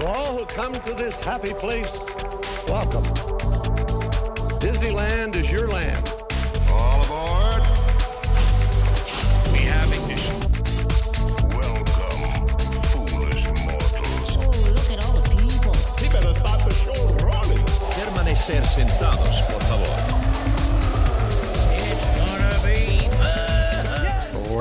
To 0.00 0.08
all 0.08 0.38
who 0.38 0.44
come 0.46 0.72
to 0.72 0.94
this 0.94 1.14
happy 1.24 1.54
place, 1.54 1.88
welcome. 2.66 3.04
Disneyland 4.58 5.36
is 5.36 5.48
your 5.48 5.68
land. 5.68 6.12
All 6.68 7.00
aboard. 7.04 7.62
We 9.52 9.58
have 9.70 9.88
ignition. 9.94 10.34
Welcome, 11.48 12.48
foolish 12.90 13.46
mortals. 13.64 14.36
Oh, 14.36 14.50
look 14.74 14.90
at 14.90 15.04
all 15.04 15.12
the 15.12 15.22
people. 15.30 15.74
He 16.00 16.08
better 16.08 16.34
start 16.34 16.60
the 16.64 16.74
show 16.74 17.26
running. 17.26 17.64
Permanecer 17.94 18.64
sentados, 18.64 19.42
por 19.48 19.62
favor. 19.62 20.13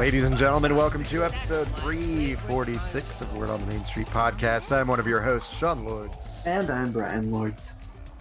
Ladies 0.04 0.25
and 0.25 0.35
gentlemen, 0.38 0.75
welcome 0.75 1.01
to 1.05 1.23
episode 1.23 1.65
346 1.77 3.21
of 3.21 3.37
Word 3.37 3.50
on 3.50 3.61
the 3.61 3.68
Main 3.68 3.86
Street 3.86 4.07
podcast. 4.07 4.69
I'm 4.75 4.89
one 4.89 5.00
of 5.00 5.07
your 5.07 5.21
hosts, 5.21 5.55
Sean 5.57 5.86
Lords, 5.86 6.43
And 6.45 6.69
I'm 6.69 6.91
Bryan 6.91 7.32
Lords. 7.32 7.71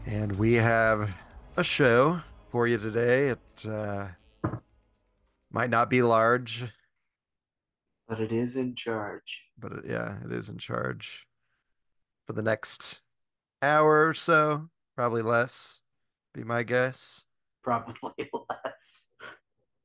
and 0.07 0.31
we 0.37 0.53
have 0.53 1.11
a 1.57 1.65
show 1.65 2.21
for 2.53 2.69
you 2.69 2.79
today. 2.79 3.31
It 3.31 3.67
uh, 3.69 4.07
might 5.51 5.71
not 5.71 5.91
be 5.91 6.03
large, 6.03 6.67
But 8.07 8.21
it 8.21 8.31
is 8.31 8.57
in 8.57 8.77
charge. 8.77 9.47
but 9.59 9.73
it, 9.73 9.85
yeah, 9.89 10.19
it 10.25 10.31
is 10.31 10.49
in 10.49 10.59
charge 10.59 11.27
for 12.29 12.33
the 12.33 12.43
next 12.43 13.01
hour 13.61 14.07
or 14.07 14.15
so, 14.15 14.69
probably 14.95 15.23
less, 15.23 15.81
be 16.33 16.45
my 16.45 16.63
guess. 16.63 17.25
Probably 17.65 18.31
less. 18.49 19.09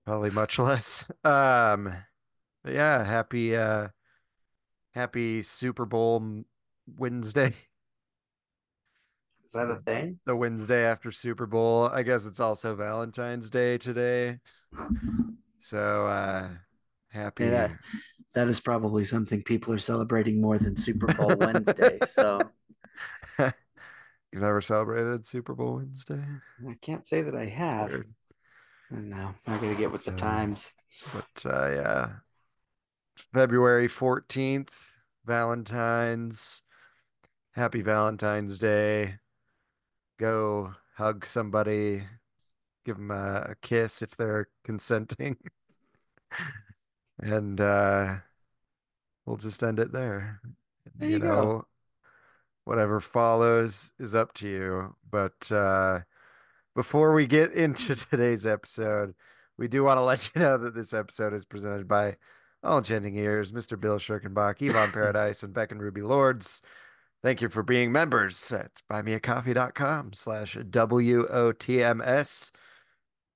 Probably 0.08 0.32
much 0.32 0.58
less. 0.60 1.06
Um, 1.26 1.94
but 2.64 2.74
yeah, 2.74 3.04
happy 3.04 3.56
uh 3.58 3.90
happy 4.92 5.42
Super 5.42 5.86
Bowl 5.86 6.46
Wednesday. 6.98 7.48
Is 9.46 9.52
that 9.52 9.70
a 9.70 9.82
thing? 9.86 10.20
The 10.26 10.36
Wednesday 10.36 10.86
after 10.86 11.12
Super 11.12 11.46
Bowl. 11.46 11.90
I 11.90 12.04
guess 12.04 12.26
it's 12.26 12.40
also 12.40 12.74
Valentine's 12.74 13.50
Day 13.50 13.78
today. 13.78 14.40
So 15.60 16.08
uh 16.08 16.48
happy 17.10 17.46
Yeah. 17.46 17.74
That 18.34 18.48
is 18.48 18.62
probably 18.62 19.04
something 19.04 19.44
people 19.44 19.74
are 19.74 19.80
celebrating 19.80 20.40
more 20.40 20.58
than 20.58 20.78
Super 20.78 21.08
Bowl 21.08 21.36
Wednesday. 21.36 21.98
So 22.06 22.40
You've 23.40 23.54
never 24.34 24.62
celebrated 24.62 25.26
Super 25.26 25.54
Bowl 25.54 25.78
Wednesday? 25.78 26.24
I 26.66 26.76
can't 26.82 27.06
say 27.06 27.22
that 27.24 27.36
I 27.36 27.48
have. 27.48 27.90
Weird. 27.90 28.14
No, 28.92 29.34
I 29.46 29.56
gotta 29.58 29.76
get 29.76 29.92
with 29.92 30.06
the 30.06 30.12
So- 30.12 30.18
times. 30.18 30.72
But 31.14 31.46
uh 31.46 31.70
yeah. 31.70 32.10
February 33.34 33.88
14th, 33.88 34.70
Valentine's. 35.26 36.64
Happy 37.52 37.82
Valentine's 37.82 38.60
Day. 38.60 39.16
Go 40.20 40.74
hug 40.96 41.26
somebody. 41.26 42.04
Give 42.86 42.98
them 42.98 43.12
a, 43.12 43.48
a 43.52 43.56
kiss 43.62 44.02
if 44.02 44.16
they're 44.16 44.48
consenting. 44.64 45.38
And 47.20 47.60
uh 47.60 48.18
we'll 49.26 49.38
just 49.38 49.64
end 49.64 49.80
it 49.80 49.92
there. 49.92 50.40
There 50.96 51.10
You 51.10 51.16
you 51.16 51.20
go. 51.20 51.28
know, 51.28 51.66
whatever 52.64 53.00
follows 53.00 53.92
is 53.98 54.14
up 54.14 54.34
to 54.36 54.48
you. 54.48 54.96
But 55.10 55.52
uh 55.52 56.02
before 56.78 57.12
we 57.12 57.26
get 57.26 57.52
into 57.54 57.96
today's 58.12 58.46
episode, 58.46 59.16
we 59.58 59.68
do 59.68 59.84
want 59.84 59.98
to 59.98 60.04
let 60.04 60.30
you 60.34 60.42
know 60.42 60.60
that 60.60 60.76
this 60.76 60.94
episode 60.94 61.34
is 61.34 61.44
presented 61.44 61.88
by 61.88 62.18
All 62.64 62.78
Enchanting 62.78 63.16
Ears, 63.16 63.52
Mr. 63.52 63.80
Bill 63.80 63.98
Schirkenbach, 63.98 64.62
Yvonne 64.62 64.92
Paradise, 64.94 65.42
and 65.42 65.56
Beck 65.56 65.72
and 65.72 65.82
Ruby 65.82 66.04
Lords. 66.04 66.62
Thank 67.24 67.42
you 67.42 67.50
for 67.50 67.64
being 67.64 67.92
members 67.92 68.52
at 68.52 68.84
buymeacoffee.com 68.92 70.14
slash 70.14 70.56
W-O-T-M-S. 70.70 72.52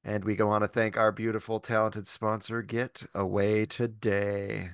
And 0.03 0.23
we 0.23 0.35
go 0.35 0.49
on 0.49 0.61
to 0.61 0.67
thank 0.67 0.95
our 0.95 1.11
beautiful, 1.11 1.59
talented 1.59 2.05
sponsor, 2.05 2.61
Get 2.61 3.05
Away 3.15 3.65
Today. 3.65 4.69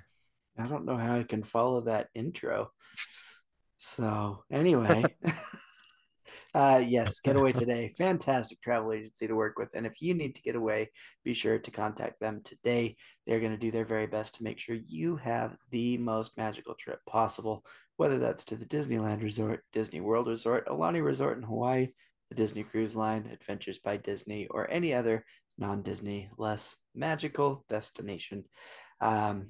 I 0.60 0.68
don't 0.68 0.86
know 0.86 0.98
how 0.98 1.16
I 1.16 1.24
can 1.24 1.44
follow 1.44 1.82
that 1.82 2.10
intro. 2.14 2.72
So 3.80 4.44
anyway, 4.50 5.06
uh 6.58 6.80
yes, 6.80 7.20
Getaway 7.20 7.52
Today, 7.54 7.94
fantastic 7.96 8.60
travel 8.62 8.92
agency 8.92 9.28
to 9.28 9.36
work 9.36 9.60
with. 9.60 9.70
And 9.76 9.86
if 9.86 10.02
you 10.02 10.16
need 10.16 10.34
to 10.34 10.42
get 10.42 10.56
away, 10.56 10.90
be 11.24 11.36
sure 11.36 11.60
to 11.60 11.70
contact 11.70 12.20
them 12.20 12.42
today. 12.44 12.96
They're 13.28 13.40
going 13.40 13.52
to 13.52 13.60
do 13.60 13.70
their 13.70 13.86
very 13.86 14.08
best 14.08 14.34
to 14.36 14.44
make 14.44 14.58
sure 14.58 14.76
you 14.76 15.18
have 15.18 15.56
the 15.70 16.00
most 16.00 16.36
magical 16.36 16.74
trip 16.74 17.00
possible, 17.06 17.64
whether 17.98 18.18
that's 18.18 18.44
to 18.46 18.56
the 18.56 18.66
Disneyland 18.66 19.22
Resort, 19.22 19.62
Disney 19.72 20.02
World 20.02 20.30
Resort, 20.30 20.68
Aulani 20.68 21.06
Resort 21.06 21.38
in 21.38 21.44
Hawaii, 21.44 21.90
the 22.30 22.36
Disney 22.36 22.64
Cruise 22.64 22.96
Line, 22.96 23.30
Adventures 23.32 23.78
by 23.78 23.98
Disney, 23.98 24.48
or 24.48 24.68
any 24.72 24.96
other 24.96 25.26
non-Disney 25.60 26.32
less 26.40 26.76
magical 26.96 27.66
destination. 27.70 28.46
Um, 29.00 29.50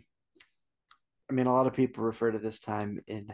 I 1.30 1.34
mean, 1.34 1.48
a 1.48 1.54
lot 1.54 1.68
of 1.68 1.74
people 1.74 2.04
refer 2.04 2.32
to 2.32 2.40
this 2.40 2.60
time 2.60 3.00
in 3.08 3.32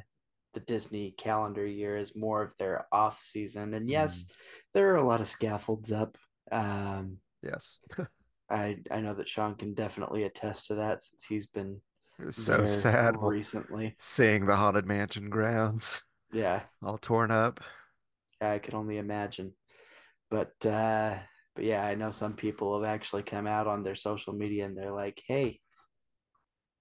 the 0.54 0.60
Disney 0.62 1.12
calendar 1.18 1.66
year 1.66 1.98
is 1.98 2.16
more 2.16 2.42
of 2.44 2.54
their 2.58 2.88
off 2.92 3.22
season. 3.22 3.74
And 3.74 3.90
yes, 3.90 4.26
there 4.74 4.92
are 4.92 4.98
a 4.98 5.08
lot 5.08 5.22
of 5.22 5.28
scaffolds 5.28 5.92
up. 5.92 6.18
Um, 6.52 7.18
Yes. 7.42 7.80
I 8.50 8.78
I 8.92 9.00
know 9.00 9.14
that 9.16 9.28
Sean 9.28 9.56
can 9.56 9.74
definitely 9.74 10.24
attest 10.24 10.68
to 10.68 10.76
that 10.76 11.04
since 11.04 11.26
he's 11.26 11.48
been 11.48 11.82
so 12.32 12.66
sad 12.66 13.16
recently. 13.22 13.96
seeing 14.00 14.46
the 14.46 14.56
Haunted 14.56 14.86
Mansion 14.86 15.30
grounds 15.30 16.04
Yeah, 16.34 16.62
all 16.84 16.98
torn 16.98 17.32
up. 17.32 17.62
I 18.42 18.60
can 18.60 18.76
only 18.76 18.98
imagine. 18.98 19.54
But 20.30 20.54
uh, 20.66 21.18
but 21.56 21.66
yeah, 21.66 21.86
I 21.86 21.96
know 21.96 22.10
some 22.10 22.34
people 22.34 22.80
have 22.80 22.90
actually 22.90 23.24
come 23.24 23.48
out 23.48 23.68
on 23.68 23.84
their 23.84 23.96
social 23.96 24.34
media 24.34 24.66
and 24.66 24.76
they're 24.78 24.92
like, 24.92 25.22
"Hey, 25.28 25.62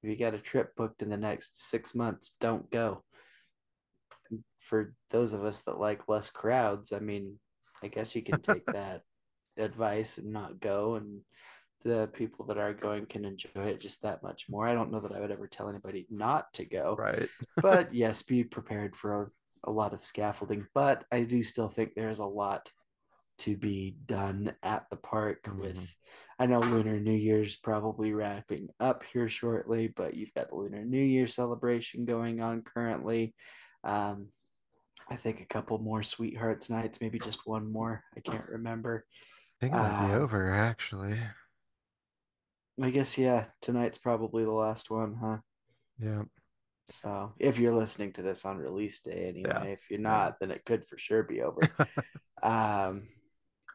if 0.02 0.10
you 0.10 0.16
got 0.16 0.34
a 0.34 0.38
trip 0.38 0.74
booked 0.76 1.02
in 1.02 1.10
the 1.10 1.16
next 1.16 1.68
six 1.68 1.94
months, 1.94 2.36
don't 2.40 2.70
go." 2.70 3.04
For 4.62 4.94
those 5.10 5.32
of 5.32 5.44
us 5.44 5.60
that 5.60 5.78
like 5.78 6.08
less 6.08 6.30
crowds, 6.30 6.92
I 6.92 6.98
mean, 7.00 7.38
I 7.82 7.88
guess 7.88 8.14
you 8.14 8.22
can 8.22 8.40
take 8.42 8.66
that 8.72 9.02
advice 9.56 10.18
and 10.18 10.32
not 10.32 10.60
go, 10.60 10.94
and 10.94 11.20
the 11.84 12.08
people 12.12 12.46
that 12.46 12.58
are 12.58 12.72
going 12.72 13.06
can 13.06 13.24
enjoy 13.24 13.50
it 13.56 13.80
just 13.80 14.02
that 14.02 14.22
much 14.22 14.46
more. 14.48 14.66
I 14.66 14.72
don't 14.74 14.92
know 14.92 15.00
that 15.00 15.12
I 15.12 15.20
would 15.20 15.32
ever 15.32 15.48
tell 15.48 15.68
anybody 15.68 16.06
not 16.10 16.52
to 16.54 16.64
go 16.64 16.96
Right. 16.96 17.28
but 17.56 17.92
yes, 17.94 18.22
be 18.22 18.44
prepared 18.44 18.94
for 18.94 19.32
a, 19.64 19.70
a 19.70 19.72
lot 19.72 19.92
of 19.92 20.04
scaffolding. 20.04 20.66
But 20.74 21.04
I 21.10 21.22
do 21.22 21.42
still 21.42 21.68
think 21.68 21.94
there's 21.94 22.20
a 22.20 22.24
lot 22.24 22.70
to 23.38 23.56
be 23.56 23.96
done 24.06 24.54
at 24.62 24.88
the 24.90 24.96
park 24.96 25.42
Mhm. 25.44 25.58
with 25.58 25.96
I 26.38 26.46
know 26.46 26.60
Lunar 26.60 27.00
New 27.00 27.12
Year's 27.12 27.56
probably 27.56 28.12
wrapping 28.12 28.68
up 28.78 29.02
here 29.02 29.28
shortly, 29.28 29.88
but 29.88 30.14
you've 30.14 30.34
got 30.34 30.50
the 30.50 30.56
Lunar 30.56 30.84
New 30.84 31.02
Year 31.02 31.26
celebration 31.26 32.04
going 32.04 32.40
on 32.40 32.62
currently. 32.62 33.34
Um, 33.84 34.28
I 35.08 35.16
think 35.16 35.40
a 35.40 35.46
couple 35.46 35.78
more 35.78 36.02
Sweethearts 36.02 36.70
nights, 36.70 37.00
maybe 37.00 37.18
just 37.18 37.46
one 37.46 37.70
more. 37.70 38.04
I 38.16 38.20
can't 38.20 38.48
remember. 38.48 39.06
I 39.60 39.64
think 39.66 39.74
it 39.74 39.78
might 39.78 39.96
be 39.98 40.10
Uh, 40.10 40.18
over 40.18 40.50
actually. 40.54 41.18
I 42.80 42.90
guess 42.90 43.16
yeah, 43.16 43.46
tonight's 43.62 43.96
probably 43.98 44.44
the 44.44 44.50
last 44.52 44.90
one, 44.90 45.14
huh? 45.14 45.38
Yeah. 45.98 46.24
So 46.86 47.34
if 47.38 47.58
you're 47.58 47.74
listening 47.74 48.12
to 48.14 48.22
this 48.22 48.44
on 48.44 48.58
release 48.58 49.00
day 49.00 49.28
anyway, 49.28 49.72
if 49.72 49.90
you're 49.90 50.00
not, 50.00 50.38
then 50.40 50.50
it 50.50 50.64
could 50.64 50.84
for 50.84 50.98
sure 50.98 51.22
be 51.22 51.42
over. 51.42 51.72
um, 52.42 53.08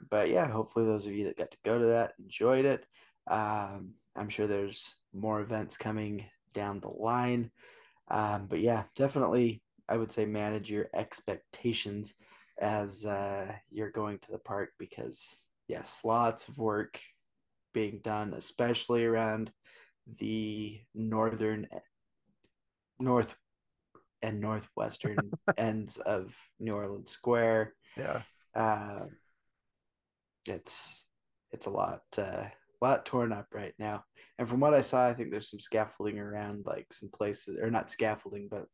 but 0.09 0.29
yeah, 0.29 0.47
hopefully 0.47 0.85
those 0.85 1.07
of 1.07 1.13
you 1.13 1.25
that 1.25 1.37
got 1.37 1.51
to 1.51 1.57
go 1.63 1.79
to 1.79 1.85
that 1.87 2.13
enjoyed 2.19 2.65
it. 2.65 2.85
Um, 3.27 3.93
I'm 4.15 4.29
sure 4.29 4.47
there's 4.47 4.95
more 5.13 5.41
events 5.41 5.77
coming 5.77 6.25
down 6.53 6.79
the 6.79 6.89
line. 6.89 7.51
Um, 8.09 8.47
but 8.47 8.59
yeah, 8.59 8.83
definitely, 8.95 9.61
I 9.89 9.97
would 9.97 10.11
say 10.11 10.25
manage 10.25 10.69
your 10.69 10.89
expectations 10.93 12.15
as 12.59 13.05
uh, 13.05 13.51
you're 13.69 13.91
going 13.91 14.19
to 14.19 14.31
the 14.31 14.39
park 14.39 14.71
because 14.79 15.39
yes, 15.67 16.01
lots 16.03 16.47
of 16.47 16.57
work 16.57 16.99
being 17.73 17.99
done, 18.03 18.33
especially 18.33 19.05
around 19.05 19.51
the 20.19 20.79
northern 20.95 21.67
north 22.99 23.35
and 24.21 24.41
northwestern 24.41 25.17
ends 25.57 25.97
of 25.97 26.35
New 26.59 26.73
Orleans 26.73 27.11
Square. 27.11 27.73
Yeah. 27.95 28.21
Uh, 28.55 29.05
it's 30.47 31.05
it's 31.51 31.65
a 31.65 31.71
lot 31.71 32.01
uh, 32.17 32.45
lot 32.81 33.05
torn 33.05 33.31
up 33.31 33.47
right 33.53 33.73
now. 33.77 34.03
And 34.39 34.47
from 34.47 34.59
what 34.59 34.73
I 34.73 34.81
saw, 34.81 35.07
I 35.07 35.13
think 35.13 35.31
there's 35.31 35.49
some 35.49 35.59
scaffolding 35.59 36.19
around, 36.19 36.65
like 36.65 36.91
some 36.91 37.09
places, 37.09 37.57
or 37.57 37.71
not 37.71 37.91
scaffolding, 37.91 38.47
but 38.49 38.65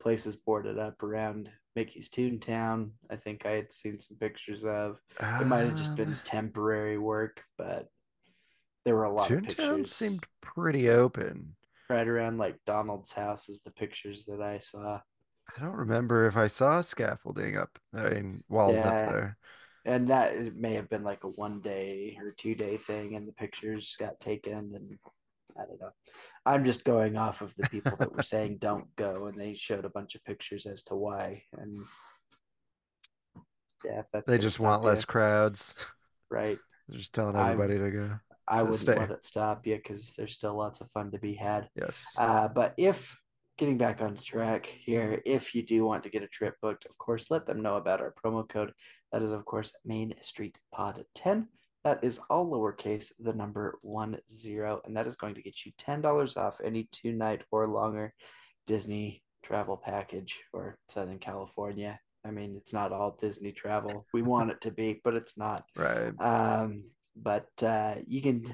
places 0.00 0.36
boarded 0.36 0.78
up 0.78 1.02
around 1.02 1.50
Mickey's 1.74 2.10
Toontown. 2.10 2.90
I 3.10 3.16
think 3.16 3.46
I 3.46 3.52
had 3.52 3.72
seen 3.72 3.98
some 3.98 4.16
pictures 4.18 4.64
of. 4.64 4.96
It 5.20 5.46
might 5.46 5.64
have 5.66 5.76
just 5.76 5.96
been 5.96 6.08
Um, 6.14 6.20
temporary 6.24 6.98
work, 6.98 7.44
but 7.56 7.88
there 8.84 8.94
were 8.96 9.04
a 9.04 9.12
lot 9.12 9.30
of 9.30 9.38
Toontown 9.38 9.46
pictures 9.46 9.92
seemed 9.94 10.26
pretty 10.40 10.88
open. 10.90 11.56
right 11.88 12.08
around 12.08 12.38
like 12.38 12.58
Donald's 12.66 13.12
house. 13.12 13.48
Is 13.48 13.62
the 13.62 13.70
pictures 13.70 14.24
that 14.26 14.40
I 14.40 14.58
saw. 14.58 15.00
I 15.56 15.60
don't 15.60 15.76
remember 15.76 16.26
if 16.26 16.36
I 16.36 16.46
saw 16.46 16.80
scaffolding 16.80 17.56
up, 17.58 17.78
I 17.94 18.08
mean, 18.10 18.44
walls 18.48 18.78
up 18.78 19.08
there. 19.10 19.36
And 19.84 20.08
that 20.08 20.54
may 20.56 20.74
have 20.74 20.88
been 20.88 21.02
like 21.02 21.24
a 21.24 21.28
one 21.28 21.60
day 21.60 22.16
or 22.20 22.30
two 22.32 22.54
day 22.54 22.76
thing, 22.76 23.16
and 23.16 23.26
the 23.26 23.32
pictures 23.32 23.96
got 23.98 24.20
taken, 24.20 24.74
and 24.74 24.98
I 25.56 25.64
don't 25.66 25.80
know. 25.80 25.90
I'm 26.46 26.64
just 26.64 26.84
going 26.84 27.16
off 27.16 27.40
of 27.42 27.54
the 27.56 27.68
people 27.68 27.96
that 27.98 28.12
were 28.14 28.22
saying 28.22 28.56
don't 28.60 28.94
go, 28.96 29.26
and 29.26 29.38
they 29.40 29.54
showed 29.54 29.84
a 29.84 29.90
bunch 29.90 30.14
of 30.14 30.24
pictures 30.24 30.66
as 30.66 30.82
to 30.84 30.94
why. 30.94 31.42
And 31.56 31.82
yeah, 33.84 34.00
if 34.00 34.06
that's 34.12 34.28
They 34.30 34.38
just 34.38 34.60
want 34.60 34.82
you, 34.82 34.88
less 34.88 35.04
crowds. 35.04 35.74
right? 36.30 36.58
They're 36.88 36.98
just 36.98 37.14
telling 37.14 37.36
I- 37.36 37.52
everybody 37.52 37.78
to 37.78 37.90
go. 37.90 38.10
I 38.48 38.58
to 38.58 38.64
wouldn't 38.64 38.80
stay. 38.80 38.98
let 38.98 39.10
it 39.12 39.24
stop 39.24 39.66
you 39.68 39.76
because 39.76 40.14
there's 40.16 40.32
still 40.32 40.56
lots 40.56 40.80
of 40.80 40.90
fun 40.90 41.12
to 41.12 41.18
be 41.18 41.34
had. 41.34 41.68
Yes. 41.76 42.04
Uh, 42.18 42.48
but 42.48 42.74
if 42.76 43.16
getting 43.56 43.78
back 43.78 44.02
on 44.02 44.16
track 44.16 44.66
here, 44.66 45.22
if 45.24 45.54
you 45.54 45.62
do 45.62 45.84
want 45.84 46.02
to 46.02 46.10
get 46.10 46.24
a 46.24 46.26
trip 46.28 46.56
booked, 46.60 46.84
of 46.86 46.98
course, 46.98 47.30
let 47.30 47.46
them 47.46 47.62
know 47.62 47.76
about 47.76 48.00
our 48.00 48.12
promo 48.22 48.46
code. 48.46 48.72
That 49.12 49.22
is, 49.22 49.30
of 49.30 49.44
course, 49.44 49.72
Main 49.84 50.14
Street 50.22 50.58
Pod 50.74 51.04
10. 51.14 51.46
That 51.84 52.04
is 52.04 52.20
all 52.30 52.50
lowercase, 52.50 53.12
the 53.18 53.32
number 53.32 53.78
one 53.82 54.18
zero, 54.30 54.80
and 54.84 54.96
that 54.96 55.06
is 55.06 55.16
going 55.16 55.34
to 55.34 55.42
get 55.42 55.66
you 55.66 55.72
ten 55.78 56.00
dollars 56.00 56.36
off 56.36 56.60
any 56.62 56.88
two 56.92 57.12
night 57.12 57.42
or 57.50 57.66
longer 57.66 58.14
Disney 58.66 59.22
travel 59.42 59.76
package 59.76 60.40
or 60.52 60.78
Southern 60.88 61.18
California. 61.18 61.98
I 62.24 62.30
mean, 62.30 62.54
it's 62.56 62.72
not 62.72 62.92
all 62.92 63.18
Disney 63.20 63.50
travel. 63.50 64.06
We 64.12 64.22
want 64.22 64.50
it 64.50 64.60
to 64.62 64.70
be, 64.70 65.00
but 65.02 65.14
it's 65.14 65.36
not. 65.36 65.64
Right. 65.76 66.12
Um, 66.20 66.84
but 67.16 67.48
uh, 67.62 67.96
you 68.06 68.22
can 68.22 68.44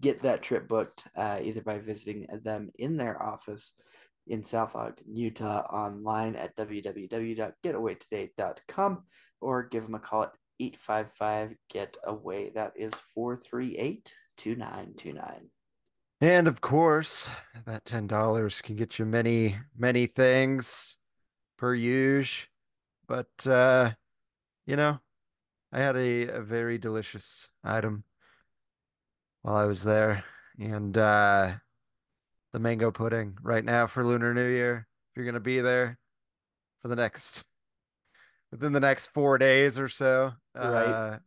get 0.00 0.22
that 0.22 0.42
trip 0.42 0.66
booked 0.68 1.06
uh, 1.16 1.38
either 1.42 1.62
by 1.62 1.78
visiting 1.78 2.26
them 2.42 2.70
in 2.78 2.96
their 2.96 3.22
office 3.22 3.74
in 4.26 4.44
South 4.44 4.74
Ogden, 4.76 5.14
Utah, 5.14 5.60
online 5.60 6.36
at 6.36 6.54
www.getawaytoday.com 6.56 9.02
or 9.40 9.62
give 9.64 9.82
them 9.82 9.94
a 9.94 9.98
call 9.98 10.24
at 10.24 10.32
855 10.62 11.54
get 11.68 11.96
away. 12.04 12.50
That 12.54 12.72
is 12.76 12.94
438 13.14 14.16
2929. 14.36 15.50
And 16.20 16.46
of 16.46 16.60
course, 16.60 17.28
that 17.66 17.84
ten 17.84 18.06
dollars 18.06 18.62
can 18.62 18.76
get 18.76 18.98
you 18.98 19.04
many, 19.04 19.56
many 19.76 20.06
things 20.06 20.98
per 21.58 21.74
use. 21.74 22.46
But 23.08 23.46
uh, 23.46 23.92
you 24.66 24.76
know, 24.76 25.00
I 25.72 25.80
had 25.80 25.96
a, 25.96 26.28
a 26.28 26.40
very 26.42 26.78
delicious 26.78 27.50
item 27.64 28.04
while 29.42 29.56
I 29.56 29.64
was 29.64 29.82
there. 29.82 30.24
And 30.60 30.96
uh 30.96 31.54
the 32.52 32.60
mango 32.60 32.90
pudding 32.90 33.36
right 33.42 33.64
now 33.64 33.86
for 33.86 34.04
Lunar 34.04 34.34
New 34.34 34.48
Year. 34.48 34.86
If 35.10 35.16
you're 35.16 35.26
gonna 35.26 35.40
be 35.40 35.60
there 35.60 35.98
for 36.80 36.88
the 36.88 36.96
next 36.96 37.44
within 38.52 38.72
the 38.72 38.78
next 38.80 39.06
four 39.08 39.36
days 39.38 39.78
or 39.80 39.88
so, 39.88 40.34
Right. 40.54 40.86
uh 40.86 41.18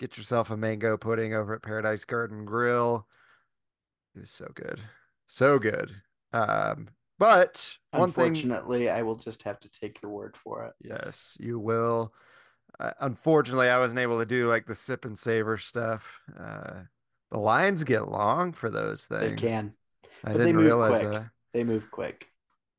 get 0.00 0.16
yourself 0.18 0.50
a 0.50 0.56
mango 0.56 0.96
pudding 0.96 1.34
over 1.34 1.54
at 1.54 1.62
Paradise 1.62 2.04
Garden 2.04 2.44
Grill. 2.46 3.06
It 4.16 4.20
was 4.20 4.30
so 4.30 4.50
good. 4.54 4.80
So 5.26 5.58
good. 5.58 5.94
Um, 6.32 6.88
but 7.18 7.76
one 7.92 8.10
thing, 8.12 8.28
Unfortunately, 8.28 8.88
I 8.88 9.02
will 9.02 9.16
just 9.16 9.42
have 9.42 9.60
to 9.60 9.68
take 9.70 10.00
your 10.02 10.10
word 10.10 10.36
for 10.38 10.64
it. 10.64 10.72
yes, 10.82 11.36
you 11.38 11.58
will. 11.58 12.14
Uh, 12.78 12.92
unfortunately, 13.00 13.68
I 13.68 13.78
wasn't 13.78 14.00
able 14.00 14.18
to 14.20 14.24
do 14.26 14.48
like 14.48 14.64
the 14.66 14.74
sip 14.74 15.04
and 15.04 15.18
savor 15.18 15.58
stuff. 15.58 16.18
Uh, 16.38 16.84
the 17.30 17.38
lines 17.38 17.84
get 17.84 18.08
long 18.08 18.52
for 18.54 18.70
those 18.70 19.04
things. 19.06 19.38
They 19.40 19.48
can, 19.48 19.74
I 20.24 20.32
but 20.32 20.38
they 20.38 20.38
didn't 20.46 20.56
move 20.56 20.64
realize 20.64 20.98
quick. 21.00 21.12
that. 21.12 21.30
They 21.52 21.64
move 21.64 21.90
quick. 21.90 22.28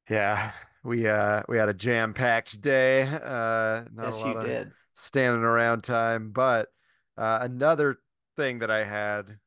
Yeah, 0.10 0.52
we 0.84 1.08
uh 1.08 1.44
we 1.48 1.58
had 1.58 1.70
a 1.70 1.74
jam-packed 1.74 2.62
day. 2.62 3.04
Uh, 3.04 3.84
yes, 3.98 4.20
lot 4.22 4.26
you 4.26 4.38
of 4.40 4.46
did. 4.46 4.72
standing 4.94 5.44
around 5.44 5.84
time. 5.84 6.32
But 6.32 6.70
uh, 7.18 7.40
another 7.42 8.00
thing 8.36 8.60
that 8.60 8.72
I 8.72 8.84
had 8.86 9.38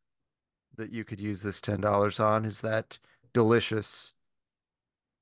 that 0.76 0.92
you 0.92 1.04
could 1.04 1.20
use 1.20 1.42
this 1.42 1.60
$10 1.60 2.20
on 2.20 2.44
is 2.44 2.60
that 2.60 2.98
delicious 3.32 4.14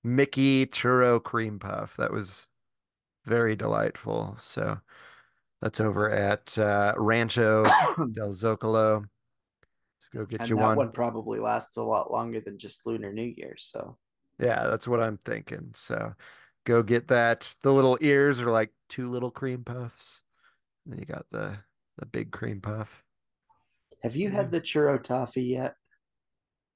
Mickey 0.02 0.66
churro 0.66 1.22
cream 1.22 1.58
puff. 1.58 1.96
That 1.96 2.12
was 2.12 2.46
very 3.24 3.54
delightful. 3.54 4.34
So 4.38 4.78
that's 5.60 5.80
over 5.80 6.10
at 6.10 6.58
uh, 6.58 6.94
Rancho 6.96 7.64
del 8.12 8.32
Zocalo. 8.32 9.04
So 9.98 10.08
go 10.12 10.24
get 10.26 10.40
and 10.40 10.50
you 10.50 10.56
that 10.56 10.66
one. 10.66 10.76
one 10.76 10.92
probably 10.92 11.38
lasts 11.38 11.76
a 11.76 11.82
lot 11.82 12.10
longer 12.10 12.40
than 12.40 12.58
just 12.58 12.86
Lunar 12.86 13.12
New 13.12 13.32
Year. 13.36 13.54
So 13.58 13.96
Yeah, 14.42 14.68
that's 14.68 14.88
what 14.88 15.00
I'm 15.00 15.18
thinking. 15.18 15.70
So 15.74 16.14
go 16.64 16.82
get 16.82 17.08
that. 17.08 17.54
The 17.62 17.72
little 17.72 17.98
ears 18.00 18.40
are 18.40 18.50
like 18.50 18.72
two 18.88 19.10
little 19.10 19.30
cream 19.30 19.64
puffs. 19.64 20.22
Then 20.86 20.98
you 21.00 21.06
got 21.06 21.30
the 21.30 21.58
the 21.98 22.06
big 22.06 22.32
cream 22.32 22.60
puff. 22.62 23.04
Have 24.02 24.16
you 24.16 24.30
Yeah. 24.30 24.32
had 24.32 24.50
the 24.52 24.60
churro 24.60 25.02
toffee 25.02 25.42
yet? 25.44 25.76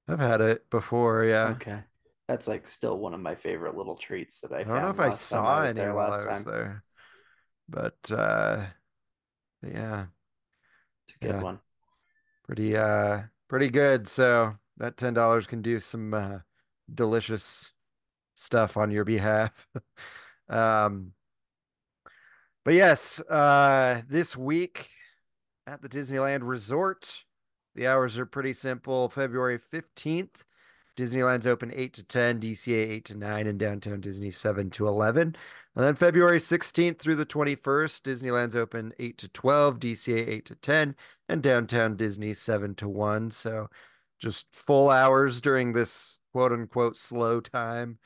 I've 0.08 0.18
had 0.18 0.40
it 0.40 0.68
before, 0.70 1.24
yeah. 1.24 1.58
Okay. 1.60 1.82
That's 2.28 2.48
like 2.48 2.66
still 2.68 2.98
one 2.98 3.14
of 3.14 3.20
my 3.20 3.34
favorite 3.34 3.76
little 3.76 3.96
treats 3.96 4.40
that 4.40 4.52
I, 4.52 4.64
found. 4.64 4.68
I 4.68 4.70
don't 4.70 4.82
know 4.82 4.90
if 4.90 5.00
I 5.00 5.10
saw 5.10 5.62
I 5.64 5.68
any 5.68 5.72
there 5.74 5.94
while 5.94 6.10
last 6.10 6.22
I 6.22 6.24
was 6.24 6.42
time. 6.42 6.44
there. 6.44 6.84
But 7.68 8.10
uh 8.12 8.66
yeah, 9.62 10.06
It's 11.04 11.16
a 11.16 11.18
good 11.18 11.36
Yeah. 11.36 11.40
one. 11.40 11.60
pretty 12.44 12.76
uh 12.76 13.22
pretty 13.48 13.70
good. 13.70 14.08
So 14.08 14.54
that 14.78 14.96
ten 14.96 15.14
dollars 15.14 15.46
can 15.46 15.62
do 15.62 15.78
some 15.80 16.14
uh 16.14 16.40
delicious 16.92 17.72
stuff 18.34 18.76
on 18.76 18.90
your 18.90 19.04
behalf. 19.04 19.66
Um 20.48 21.10
but 22.64 22.74
yes, 22.74 23.18
uh 23.22 24.02
this 24.08 24.36
week 24.36 24.88
at 25.66 25.82
the 25.82 25.88
Disneyland 25.88 26.42
Resort, 26.42 27.24
the 27.74 27.88
hours 27.88 28.16
are 28.18 28.26
pretty 28.26 28.52
simple. 28.52 29.08
February 29.08 29.58
15th, 29.58 30.44
Disneyland's 30.96 31.46
open 31.46 31.72
8 31.74 31.92
to 31.94 32.04
10, 32.04 32.40
DCA 32.40 32.90
8 32.90 33.04
to 33.06 33.14
9, 33.14 33.46
and 33.46 33.58
Downtown 33.58 34.00
Disney 34.00 34.30
7 34.30 34.70
to 34.70 34.86
11. 34.86 35.36
And 35.76 35.84
then 35.84 35.94
February 35.94 36.38
16th 36.38 36.98
through 36.98 37.16
the 37.16 37.26
21st, 37.26 38.00
Disneyland's 38.00 38.56
open 38.56 38.94
8 38.98 39.18
to 39.18 39.28
12, 39.28 39.78
DCA 39.78 40.28
8 40.28 40.46
to 40.46 40.54
10, 40.54 40.96
and 41.28 41.42
Downtown 41.42 41.96
Disney 41.96 42.32
7 42.32 42.74
to 42.76 42.88
1. 42.88 43.30
So 43.30 43.68
just 44.18 44.46
full 44.54 44.88
hours 44.88 45.42
during 45.42 45.74
this 45.74 46.18
quote 46.36 46.52
unquote 46.52 46.98
slow 46.98 47.40
time 47.40 47.96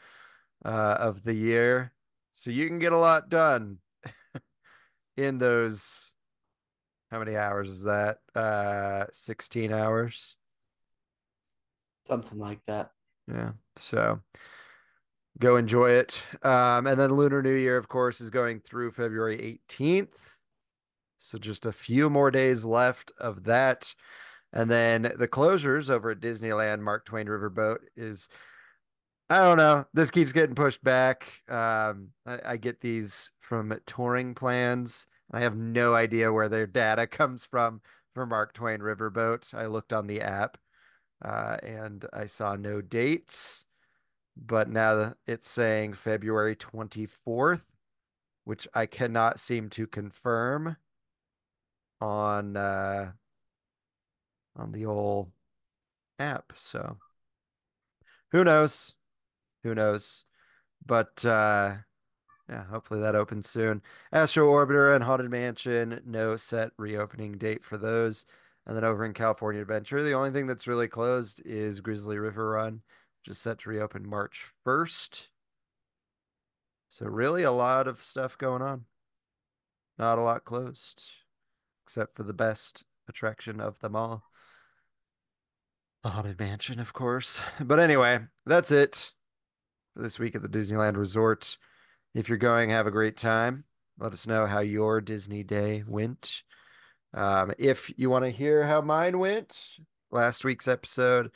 uh, 0.65 0.97
of 1.01 1.25
the 1.25 1.35
year. 1.35 1.93
So 2.31 2.53
you 2.53 2.69
can 2.69 2.79
get 2.79 2.93
a 2.93 2.97
lot 2.97 3.29
done 3.29 3.79
in 5.17 5.39
those. 5.39 6.15
How 7.11 7.19
many 7.19 7.37
hours 7.37 7.69
is 7.71 7.83
that? 7.83 8.19
Uh, 8.33 9.07
16 9.11 9.73
hours. 9.73 10.37
Something 12.07 12.39
like 12.39 12.61
that. 12.69 12.93
Yeah. 13.27 13.51
So 13.75 14.21
go 15.41 15.57
enjoy 15.57 15.91
it. 15.91 16.23
Um, 16.45 16.87
and 16.87 17.01
then 17.01 17.15
Lunar 17.15 17.43
New 17.43 17.57
Year, 17.57 17.77
of 17.77 17.89
course, 17.89 18.21
is 18.21 18.31
going 18.31 18.61
through 18.61 18.93
February 18.93 19.61
18th. 19.69 20.37
So 21.19 21.37
just 21.37 21.67
a 21.67 21.73
few 21.73 22.09
more 22.09 22.31
days 22.31 22.65
left 22.65 23.11
of 23.19 23.43
that. 23.43 23.93
And 24.53 24.71
then 24.71 25.03
the 25.17 25.29
closures 25.29 25.91
over 25.91 26.11
at 26.11 26.21
Disneyland 26.21 26.81
Mark 26.81 27.05
Twain 27.05 27.27
Riverboat 27.27 27.79
is, 27.97 28.29
I 29.29 29.39
don't 29.39 29.59
know. 29.59 29.85
This 29.95 30.11
keeps 30.11 30.33
getting 30.33 30.57
pushed 30.57 30.83
back. 30.83 31.33
Um, 31.49 32.09
I, 32.27 32.41
I 32.45 32.57
get 32.57 32.81
these 32.81 33.31
from 33.41 33.79
touring 33.87 34.35
plans. 34.35 35.07
I 35.33 35.41
have 35.41 35.57
no 35.57 35.95
idea 35.95 36.33
where 36.33 36.49
their 36.49 36.67
data 36.67 37.07
comes 37.07 37.45
from 37.45 37.81
for 38.15 38.27
Mark 38.27 38.53
Twain 38.53 38.81
Riverboat. 38.81 39.55
I 39.55 39.67
looked 39.67 39.93
on 39.93 40.09
the 40.09 40.21
app 40.21 40.59
uh, 41.25 41.59
and 41.63 42.05
I 42.13 42.27
saw 42.27 42.57
no 42.57 42.81
dates, 42.81 43.67
but 44.37 44.69
now 44.69 45.15
it's 45.27 45.49
saying 45.49 45.95
February 45.95 46.57
24th, 46.57 47.67
which 48.45 48.67
I 48.75 48.87
cannot 48.87 49.39
seem 49.39 49.69
to 49.71 49.87
confirm 49.87 50.77
on 52.01 52.57
uh, 52.57 53.13
on 54.57 54.73
the 54.73 54.87
old 54.87 55.31
app. 56.19 56.53
So 56.55 56.99
who 58.33 58.45
knows? 58.45 58.95
Who 59.63 59.75
knows? 59.75 60.25
But 60.85 61.25
uh, 61.25 61.77
yeah, 62.49 62.65
hopefully 62.65 63.01
that 63.01 63.15
opens 63.15 63.49
soon. 63.49 63.83
Astro 64.13 64.49
Orbiter 64.49 64.95
and 64.95 65.05
Haunted 65.05 65.31
Mansion, 65.31 66.01
no 66.05 66.37
set 66.37 66.73
reopening 66.77 67.39
date 67.39 67.65
for 67.65 67.79
those. 67.79 68.27
And 68.67 68.77
then 68.77 68.85
over 68.85 69.05
in 69.05 69.15
California 69.15 69.63
Adventure, 69.63 70.03
the 70.03 70.13
only 70.13 70.31
thing 70.31 70.47
that's 70.47 70.67
really 70.67 70.89
closed 70.89 71.43
is 71.45 71.81
Grizzly 71.81 72.19
River 72.19 72.51
Run, 72.51 72.83
which 73.21 73.33
is 73.33 73.39
set 73.39 73.59
to 73.61 73.71
reopen 73.71 74.09
March 74.09 74.47
1st. 74.67 75.29
So 76.89 77.07
really 77.07 77.43
a 77.43 77.53
lot 77.53 77.87
of 77.87 78.03
stuff 78.03 78.37
going 78.37 78.63
on. 78.63 78.85
Not 79.99 80.19
a 80.19 80.23
lot 80.23 80.45
closed, 80.45 81.05
except 81.85 82.17
for 82.17 82.23
the 82.23 82.33
best 82.33 82.85
attraction 83.09 83.61
of 83.61 83.81
them 83.81 83.95
all. 83.95 84.25
The 86.03 86.11
Haunted 86.11 86.39
Mansion, 86.39 86.81
of 86.81 86.93
course. 86.93 87.41
But 87.61 87.79
anyway, 87.79 88.21
that's 88.47 88.71
it 88.71 89.13
for 89.95 90.03
this 90.03 90.19
week 90.19 90.35
at 90.35 90.43
the 90.43 90.49
Disneyland 90.49 90.97
Resort. 90.97 91.59
If 92.15 92.29
you're 92.29 92.39
going, 92.39 92.71
have 92.71 92.87
a 92.87 92.91
great 92.91 93.17
time. 93.17 93.65
Let 93.99 94.13
us 94.13 94.27
know 94.27 94.47
how 94.47 94.61
your 94.61 95.01
Disney 95.03 95.43
day 95.43 95.85
went. 95.87 96.43
Um, 97.13 97.53
if 97.59 97.93
you 97.99 98.09
want 98.09 98.25
to 98.25 98.31
hear 98.31 98.65
how 98.65 98.81
mine 98.81 99.19
went, 99.19 99.55
last 100.11 100.43
week's 100.45 100.67
episode, 100.67 101.31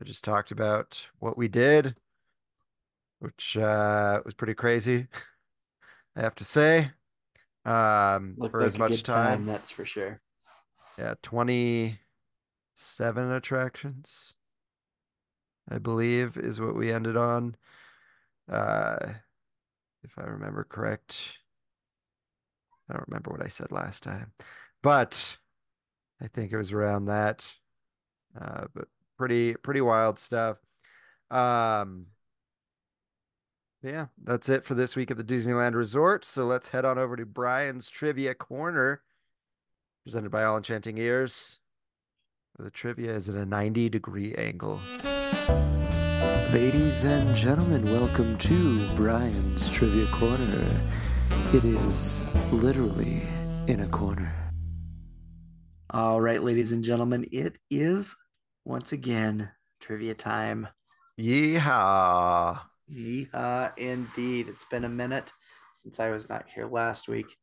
I 0.00 0.04
just 0.04 0.22
talked 0.22 0.52
about 0.52 1.02
what 1.18 1.36
we 1.36 1.48
did, 1.48 1.96
which 3.18 3.56
uh, 3.56 4.20
was 4.24 4.34
pretty 4.34 4.54
crazy, 4.54 5.08
I 6.14 6.20
have 6.20 6.34
to 6.36 6.44
say. 6.44 6.92
Um, 7.64 8.36
Looked 8.38 8.52
for 8.52 8.60
like 8.60 8.66
as 8.68 8.78
much 8.78 8.90
good 8.90 9.04
time, 9.04 9.46
that's 9.46 9.72
for 9.72 9.84
sure. 9.84 10.20
yeah, 10.96 11.14
27 12.76 13.32
attractions, 13.32 14.36
I 15.70 15.78
believe, 15.78 16.36
is 16.36 16.60
what 16.60 16.76
we 16.76 16.92
ended 16.92 17.16
on. 17.16 17.56
Uh, 18.50 18.98
if 20.04 20.18
I 20.18 20.24
remember 20.24 20.64
correct. 20.64 21.38
I 22.88 22.94
don't 22.94 23.08
remember 23.08 23.30
what 23.32 23.42
I 23.42 23.48
said 23.48 23.72
last 23.72 24.02
time, 24.02 24.32
but 24.82 25.38
I 26.22 26.28
think 26.28 26.52
it 26.52 26.56
was 26.56 26.72
around 26.72 27.06
that. 27.06 27.44
Uh, 28.40 28.66
but 28.74 28.86
pretty 29.18 29.54
pretty 29.54 29.80
wild 29.80 30.18
stuff. 30.18 30.58
Um, 31.30 32.06
yeah, 33.82 34.06
that's 34.22 34.48
it 34.48 34.62
for 34.62 34.74
this 34.74 34.94
week 34.94 35.10
at 35.10 35.16
the 35.16 35.24
Disneyland 35.24 35.74
Resort. 35.74 36.24
So 36.24 36.44
let's 36.44 36.68
head 36.68 36.84
on 36.84 36.98
over 36.98 37.16
to 37.16 37.26
Bryan's 37.26 37.90
Trivia 37.90 38.34
Corner, 38.34 39.02
presented 40.04 40.30
by 40.30 40.44
All 40.44 40.58
Enchanting 40.58 40.98
Ears. 40.98 41.58
The 42.58 42.70
trivia 42.70 43.12
is 43.12 43.28
at 43.28 43.36
a 43.36 43.44
90 43.44 43.90
degree 43.90 44.34
angle. 44.34 44.80
Ladies 46.54 47.04
and 47.04 47.36
gentlemen, 47.36 47.84
welcome 47.84 48.38
to 48.38 48.88
Bryan's 48.96 49.68
Trivia 49.68 50.06
Corner. 50.06 50.64
It 51.52 51.66
is 51.66 52.22
literally 52.50 53.20
in 53.66 53.80
a 53.80 53.86
corner. 53.88 54.34
All 55.90 56.22
right, 56.22 56.42
ladies 56.42 56.72
and 56.72 56.82
gentlemen, 56.82 57.26
it 57.30 57.58
is 57.70 58.16
once 58.64 58.90
again 58.90 59.50
trivia 59.78 60.14
time. 60.14 60.68
Yeehaw. 61.20 62.58
Yeehaw, 62.90 63.76
indeed. 63.76 64.48
It's 64.48 64.64
been 64.64 64.84
a 64.84 64.88
minute 64.88 65.30
since 65.74 66.00
I 66.00 66.08
was 66.08 66.30
not 66.30 66.46
here 66.54 66.66
last 66.66 67.06
week, 67.06 67.36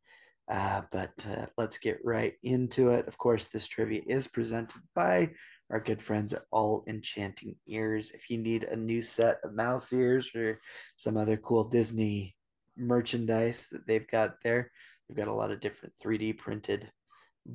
uh, 0.49 0.81
but 0.91 1.13
uh, 1.29 1.45
let's 1.57 1.77
get 1.77 2.03
right 2.03 2.33
into 2.43 2.89
it. 2.89 3.07
Of 3.07 3.17
course, 3.17 3.47
this 3.47 3.67
trivia 3.67 4.01
is 4.05 4.27
presented 4.27 4.81
by 4.93 5.31
our 5.69 5.79
good 5.79 6.01
friends 6.01 6.33
at 6.33 6.43
All 6.51 6.83
Enchanting 6.87 7.55
Ears. 7.67 8.11
If 8.11 8.29
you 8.29 8.37
need 8.37 8.63
a 8.63 8.75
new 8.75 9.01
set 9.01 9.39
of 9.43 9.53
mouse 9.53 9.93
ears 9.93 10.31
or 10.35 10.59
some 10.97 11.17
other 11.17 11.37
cool 11.37 11.63
Disney 11.63 12.35
merchandise 12.77 13.67
that 13.71 13.87
they've 13.87 14.07
got 14.07 14.41
there, 14.43 14.71
they've 15.07 15.17
got 15.17 15.29
a 15.29 15.33
lot 15.33 15.51
of 15.51 15.61
different 15.61 15.95
3D 16.03 16.37
printed 16.37 16.91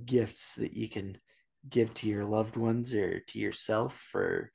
gifts 0.05 0.55
that 0.57 0.75
you 0.75 0.89
can 0.89 1.19
give 1.69 1.93
to 1.95 2.09
your 2.09 2.25
loved 2.25 2.57
ones 2.57 2.95
or 2.95 3.21
to 3.21 3.39
yourself 3.39 3.95
for 4.11 4.51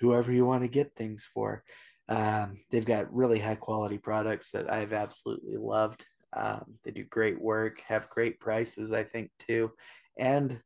whoever 0.00 0.32
you 0.32 0.44
want 0.44 0.62
to 0.62 0.68
get 0.68 0.94
things 0.94 1.26
for. 1.32 1.62
Um, 2.08 2.58
they've 2.70 2.84
got 2.84 3.12
really 3.12 3.38
high 3.38 3.56
quality 3.56 3.98
products 3.98 4.50
that 4.50 4.72
I've 4.72 4.92
absolutely 4.92 5.56
loved. 5.56 6.04
Um, 6.36 6.74
they 6.84 6.90
do 6.90 7.04
great 7.04 7.40
work, 7.40 7.80
have 7.86 8.10
great 8.10 8.38
prices, 8.38 8.92
I 8.92 9.02
think, 9.02 9.30
too. 9.38 9.72
And 10.18 10.60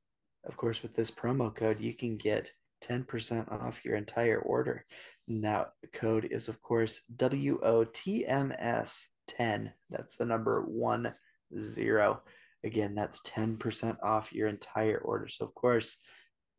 of 0.45 0.57
course, 0.57 0.83
with 0.83 0.95
this 0.95 1.11
promo 1.11 1.55
code, 1.55 1.81
you 1.81 1.95
can 1.95 2.17
get 2.17 2.53
10% 2.83 3.50
off 3.53 3.85
your 3.85 3.97
entire 3.97 4.39
order. 4.39 4.85
Now, 5.29 5.67
the 5.83 5.89
code 5.89 6.29
is, 6.31 6.49
of 6.49 6.61
course, 6.62 7.03
WOTMS10. 7.17 8.53
That's 9.91 10.17
the 10.17 10.25
number 10.25 10.62
one 10.62 11.12
zero. 11.59 12.23
Again, 12.65 12.95
that's 12.95 13.21
10% 13.23 14.03
off 14.03 14.33
your 14.33 14.49
entire 14.49 14.99
order. 14.99 15.29
So, 15.29 15.45
of 15.45 15.55
course, 15.55 15.99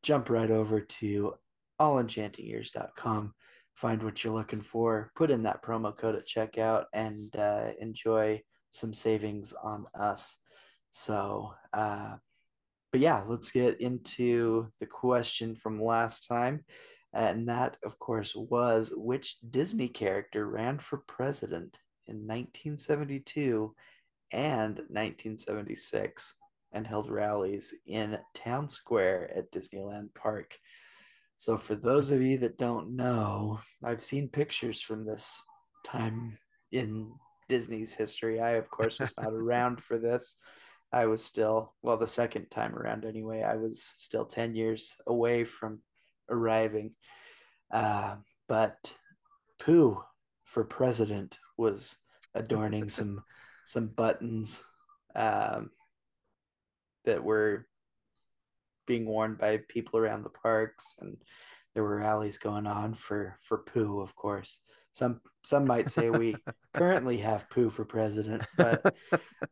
jump 0.03 0.29
right 0.29 0.49
over 0.49 0.79
to 0.79 1.33
allenchantingears.com, 1.79 3.33
find 3.75 4.03
what 4.03 4.23
you're 4.23 4.33
looking 4.33 4.61
for, 4.61 5.11
put 5.15 5.31
in 5.31 5.43
that 5.43 5.63
promo 5.63 5.95
code 5.95 6.15
at 6.15 6.27
checkout, 6.27 6.85
and 6.93 7.35
uh, 7.35 7.71
enjoy 7.79 8.41
some 8.71 8.93
savings 8.93 9.53
on 9.53 9.85
us. 9.93 10.37
So, 10.91 11.53
uh, 11.73 12.15
but 12.91 12.99
yeah, 12.99 13.23
let's 13.27 13.51
get 13.51 13.79
into 13.79 14.67
the 14.79 14.85
question 14.85 15.55
from 15.55 15.81
last 15.81 16.27
time. 16.27 16.65
And 17.13 17.47
that, 17.49 17.77
of 17.83 17.99
course, 17.99 18.35
was 18.35 18.93
which 18.95 19.37
Disney 19.49 19.87
character 19.87 20.47
ran 20.47 20.79
for 20.79 20.97
president 21.07 21.77
in 22.07 22.15
1972 22.27 23.75
and 24.31 24.75
1976 24.75 26.33
and 26.73 26.87
held 26.87 27.09
rallies 27.09 27.73
in 27.85 28.17
Town 28.33 28.69
Square 28.69 29.31
at 29.35 29.51
Disneyland 29.51 30.13
Park. 30.13 30.57
So, 31.35 31.57
for 31.57 31.75
those 31.75 32.11
of 32.11 32.21
you 32.21 32.37
that 32.39 32.57
don't 32.57 32.95
know, 32.95 33.59
I've 33.83 34.03
seen 34.03 34.29
pictures 34.29 34.81
from 34.81 35.05
this 35.05 35.43
time 35.83 36.37
in 36.71 37.11
Disney's 37.51 37.93
history. 37.93 38.39
I, 38.39 38.51
of 38.51 38.69
course, 38.69 38.97
was 38.97 39.13
not 39.17 39.33
around 39.33 39.83
for 39.83 39.97
this. 39.97 40.37
I 40.93 41.05
was 41.07 41.21
still, 41.21 41.73
well, 41.81 41.97
the 41.97 42.07
second 42.07 42.49
time 42.49 42.73
around 42.75 43.03
anyway, 43.03 43.41
I 43.41 43.57
was 43.57 43.83
still 43.97 44.23
10 44.23 44.55
years 44.55 44.95
away 45.05 45.43
from 45.43 45.81
arriving. 46.29 46.91
Uh, 47.69 48.15
but 48.47 48.97
Pooh 49.59 50.01
for 50.45 50.63
president 50.63 51.39
was 51.57 51.97
adorning 52.33 52.87
some 52.97 53.21
some 53.65 53.87
buttons 53.87 54.63
um, 55.13 55.71
that 57.03 57.21
were 57.21 57.67
being 58.87 59.05
worn 59.05 59.35
by 59.35 59.57
people 59.67 59.99
around 59.99 60.23
the 60.23 60.29
parks 60.29 60.95
and 61.01 61.17
there 61.73 61.83
were 61.83 61.97
rallies 61.97 62.37
going 62.37 62.65
on 62.65 62.93
for 62.93 63.37
for 63.41 63.57
Pooh, 63.57 63.99
of 63.99 64.15
course. 64.15 64.61
Some 64.93 65.19
some 65.43 65.65
might 65.65 65.91
say 65.91 66.09
we 66.09 66.35
currently 66.73 67.17
have 67.17 67.49
Pooh 67.49 67.69
for 67.69 67.85
president, 67.85 68.43
but 68.57 68.95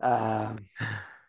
um, 0.01 0.59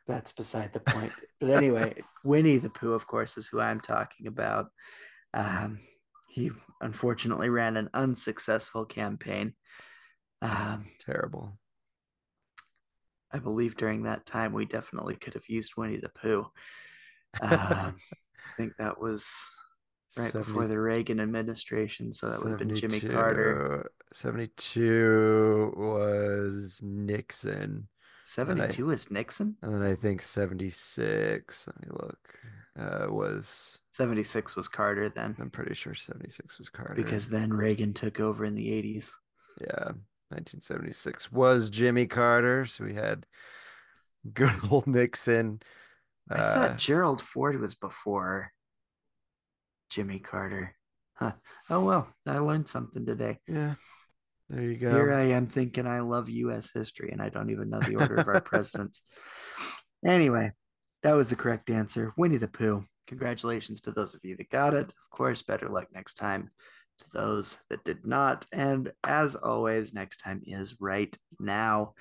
that's 0.06 0.32
beside 0.32 0.72
the 0.72 0.80
point. 0.80 1.12
But 1.40 1.50
anyway, 1.50 2.02
Winnie 2.24 2.58
the 2.58 2.70
Pooh, 2.70 2.92
of 2.92 3.06
course, 3.06 3.36
is 3.36 3.48
who 3.48 3.60
I'm 3.60 3.80
talking 3.80 4.26
about. 4.26 4.66
Um, 5.32 5.78
he 6.28 6.50
unfortunately 6.80 7.48
ran 7.48 7.76
an 7.76 7.90
unsuccessful 7.94 8.84
campaign. 8.84 9.54
Um, 10.42 10.86
Terrible. 11.00 11.58
I 13.32 13.38
believe 13.38 13.76
during 13.76 14.04
that 14.04 14.26
time 14.26 14.52
we 14.52 14.64
definitely 14.64 15.16
could 15.16 15.34
have 15.34 15.48
used 15.48 15.74
Winnie 15.76 15.98
the 15.98 16.10
Pooh. 16.10 16.46
Um, 17.40 17.94
I 18.50 18.56
think 18.56 18.72
that 18.78 19.00
was 19.00 19.32
right 20.16 20.32
before 20.32 20.66
the 20.66 20.78
Reagan 20.80 21.20
administration, 21.20 22.12
so 22.12 22.28
that 22.28 22.40
would 22.42 22.50
have 22.50 22.58
been 22.58 22.74
Jimmy 22.74 23.00
Carter. 23.00 23.90
72 24.12 25.72
was 25.76 26.80
Nixon. 26.82 27.88
Seventy-two 28.24 28.90
is 28.90 29.10
Nixon. 29.10 29.56
And 29.62 29.74
then 29.74 29.82
I 29.82 29.94
think 29.96 30.22
76, 30.22 31.66
let 31.66 31.80
me 31.80 31.88
look, 31.90 32.18
uh, 32.78 33.06
was, 33.12 33.80
Seventy-six 33.90 34.54
was 34.54 34.68
Carter 34.68 35.08
then, 35.08 35.34
I'm 35.40 35.50
pretty 35.50 35.74
sure 35.74 35.94
76 35.94 36.58
was 36.58 36.68
Carter. 36.68 36.94
because 36.94 37.28
then 37.28 37.52
Reagan 37.52 37.92
took 37.92 38.20
over 38.20 38.44
in 38.44 38.54
the 38.54 38.70
eighties. 38.72 39.12
Yeah, 39.60 39.92
1976 40.30 41.32
was 41.32 41.70
Jimmy 41.70 42.06
Carter. 42.06 42.66
So 42.66 42.84
we 42.84 42.94
had 42.94 43.26
good 44.32 44.52
old 44.70 44.86
Nixon. 44.86 45.60
I 46.30 46.34
Uh, 46.36 46.54
thought 46.54 46.78
Gerald 46.78 47.20
Ford 47.22 47.60
was 47.60 47.74
before 47.74 48.52
Jimmy 49.90 50.18
Carter. 50.18 50.74
Huh. 51.14 51.32
Oh 51.68 51.84
well, 51.84 52.08
I 52.26 52.38
learned 52.38 52.68
something 52.68 53.04
today. 53.04 53.38
yeah, 53.46 53.74
there 54.48 54.62
you 54.62 54.76
go. 54.76 54.90
Here 54.90 55.12
I 55.12 55.24
am 55.24 55.46
thinking 55.46 55.86
I 55.86 56.00
love 56.00 56.30
U.S. 56.30 56.70
history, 56.72 57.10
and 57.12 57.20
I 57.20 57.28
don't 57.28 57.50
even 57.50 57.68
know 57.68 57.80
the 57.80 57.96
order 57.96 58.14
of 58.14 58.28
our 58.28 58.40
presidents. 58.40 59.02
Anyway, 60.04 60.52
that 61.02 61.12
was 61.12 61.28
the 61.28 61.36
correct 61.36 61.68
answer. 61.68 62.12
Winnie 62.16 62.38
the 62.38 62.48
Pooh. 62.48 62.84
Congratulations 63.06 63.80
to 63.82 63.90
those 63.90 64.14
of 64.14 64.20
you 64.22 64.36
that 64.36 64.50
got 64.50 64.72
it. 64.72 64.86
Of 64.90 65.10
course, 65.10 65.42
better 65.42 65.68
luck 65.68 65.88
next 65.92 66.14
time 66.14 66.50
to 67.00 67.06
those 67.12 67.58
that 67.68 67.84
did 67.84 68.06
not. 68.06 68.46
And 68.52 68.92
as 69.04 69.34
always, 69.34 69.92
next 69.92 70.18
time 70.18 70.42
is 70.44 70.76
right 70.80 71.14
now. 71.38 71.94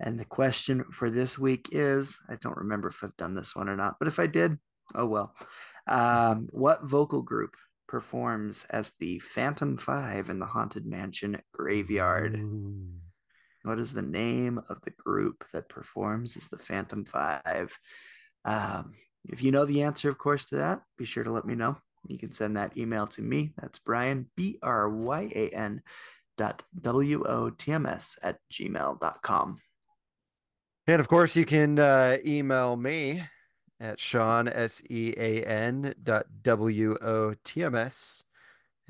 And 0.00 0.18
the 0.18 0.24
question 0.24 0.84
for 0.92 1.08
this 1.08 1.38
week 1.38 1.68
is 1.72 2.18
I 2.28 2.34
don't 2.36 2.56
remember 2.56 2.88
if 2.88 3.02
I've 3.02 3.16
done 3.16 3.34
this 3.34 3.56
one 3.56 3.68
or 3.68 3.76
not, 3.76 3.96
but 3.98 4.08
if 4.08 4.18
I 4.18 4.26
did, 4.26 4.58
oh 4.94 5.06
well. 5.06 5.34
Um, 5.86 6.48
what 6.50 6.84
vocal 6.84 7.22
group 7.22 7.56
performs 7.86 8.66
as 8.70 8.92
the 8.98 9.18
Phantom 9.20 9.76
Five 9.76 10.30
in 10.30 10.38
the 10.38 10.46
Haunted 10.46 10.86
Mansion 10.86 11.40
graveyard? 11.52 12.36
Ooh. 12.36 12.86
What 13.62 13.78
is 13.80 13.92
the 13.92 14.02
name 14.02 14.60
of 14.68 14.80
the 14.82 14.92
group 14.92 15.44
that 15.52 15.68
performs 15.68 16.36
as 16.36 16.48
the 16.48 16.58
Phantom 16.58 17.04
Five? 17.04 17.76
Um, 18.44 18.94
if 19.28 19.42
you 19.42 19.50
know 19.50 19.64
the 19.64 19.82
answer, 19.82 20.08
of 20.08 20.18
course, 20.18 20.44
to 20.46 20.56
that, 20.56 20.82
be 20.96 21.04
sure 21.04 21.24
to 21.24 21.32
let 21.32 21.44
me 21.44 21.56
know. 21.56 21.76
You 22.06 22.18
can 22.18 22.32
send 22.32 22.56
that 22.56 22.76
email 22.76 23.08
to 23.08 23.22
me. 23.22 23.52
That's 23.60 23.80
Bryan, 23.80 24.30
B 24.36 24.58
R 24.62 24.88
Y 24.88 25.32
A 25.34 25.48
N, 25.50 25.82
dot 26.38 26.62
W 26.80 27.24
O 27.26 27.50
T 27.50 27.72
M 27.72 27.86
S 27.86 28.18
at 28.22 28.38
gmail.com. 28.52 29.58
And 30.86 31.00
of 31.00 31.08
course, 31.08 31.34
you 31.34 31.44
can 31.44 31.80
uh, 31.80 32.18
email 32.24 32.76
me 32.76 33.24
at 33.80 34.00
Sean, 34.00 34.48
S 34.48 34.82
E 34.88 35.12
A 35.16 35.42
N 35.44 35.94
dot 36.02 36.26
W 36.42 36.96
O 37.02 37.34
T 37.44 37.62
M 37.62 37.74
S 37.74 38.24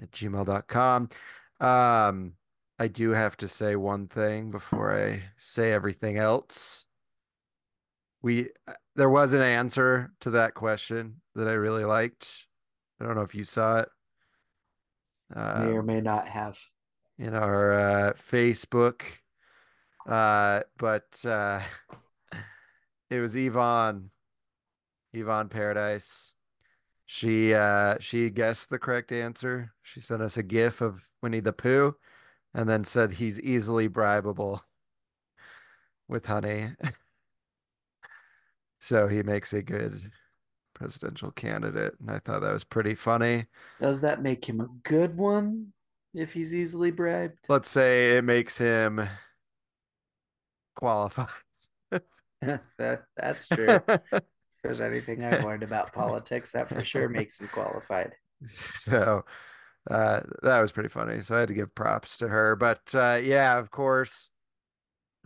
at 0.01 0.11
gmail.com. 0.11 1.09
Um, 1.61 2.33
I 2.79 2.89
do 2.89 3.11
have 3.11 3.37
to 3.39 3.49
say 3.49 3.75
one 3.77 4.07
thing 4.09 4.51
before 4.51 4.97
I 4.97 5.23
say 5.37 5.73
everything 5.73 6.19
else. 6.19 6.85
We 8.23 8.51
uh, 8.69 8.75
there 8.95 9.11
was 9.11 9.33
an 9.33 9.43
answer 9.43 10.13
to 10.21 10.31
that 10.31 10.55
question 10.55 11.21
that 11.35 11.49
I 11.49 11.53
really 11.53 11.85
liked. 11.85 12.47
I 13.01 13.05
don't 13.05 13.15
know 13.15 13.23
if 13.23 13.35
you 13.35 13.45
saw 13.45 13.81
it. 13.81 13.89
may 15.35 15.73
or 15.73 15.81
Um, 15.81 15.87
may 15.87 16.01
not 16.01 16.29
have. 16.29 16.59
in 17.19 17.35
our 17.35 17.73
uh, 17.73 18.13
Facebook. 18.15 19.03
Uh, 20.07 20.61
but 20.79 21.25
uh, 21.25 21.61
it 23.11 23.21
was 23.21 23.35
Yvonne, 23.37 24.11
Yvonne 25.17 25.49
Paradise. 25.49 26.35
She 27.07 27.55
uh, 27.55 27.97
she 28.01 28.31
guessed 28.31 28.71
the 28.71 28.79
correct 28.79 29.13
answer. 29.13 29.73
She 29.83 30.01
sent 30.01 30.23
us 30.23 30.37
a 30.37 30.43
GIF 30.43 30.81
of 30.81 31.09
Winnie 31.23 31.41
the 31.41 31.53
Pooh, 31.53 31.95
and 32.55 32.69
then 32.69 32.85
said 32.85 33.13
he's 33.13 33.41
easily 33.41 33.89
bribable 33.89 34.61
with 36.09 36.27
honey. 36.27 36.71
So 38.79 39.09
he 39.09 39.25
makes 39.25 39.53
a 39.53 39.63
good 39.63 39.99
presidential 40.75 41.33
candidate, 41.33 41.95
and 41.99 42.09
I 42.09 42.21
thought 42.21 42.43
that 42.43 42.53
was 42.53 42.63
pretty 42.63 42.95
funny. 42.95 43.47
Does 43.81 44.03
that 44.03 44.23
make 44.23 44.49
him 44.49 44.61
a 44.61 44.69
good 44.85 45.17
one 45.17 45.73
if 46.15 46.33
he's 46.35 46.55
easily 46.55 46.93
bribed? 46.93 47.39
Let's 47.49 47.69
say 47.69 48.17
it 48.17 48.23
makes 48.23 48.59
him 48.59 49.09
qualified. 50.77 51.27
that, 52.41 53.05
that's 53.17 53.49
true. 53.49 53.81
There's 54.67 54.81
anything 54.81 55.25
I've 55.25 55.45
learned 55.45 55.63
about 55.63 55.93
politics, 55.93 56.53
that 56.53 56.69
for 56.69 56.83
sure 56.83 57.09
makes 57.09 57.41
him 57.41 57.49
qualified. 57.49 58.13
So 58.55 59.25
uh, 59.91 60.21
that 60.43 60.61
was 60.61 60.73
pretty 60.73 60.91
funny. 60.91 61.23
So 61.23 61.37
I 61.37 61.41
had 61.41 61.49
to 61.49 61.55
give 61.55 61.75
props 61.75 62.19
to 62.19 62.29
her. 62.29 62.55
But 62.55 62.95
uh, 62.95 63.21
yeah, 63.23 63.59
of 63.59 63.71
course, 63.71 64.29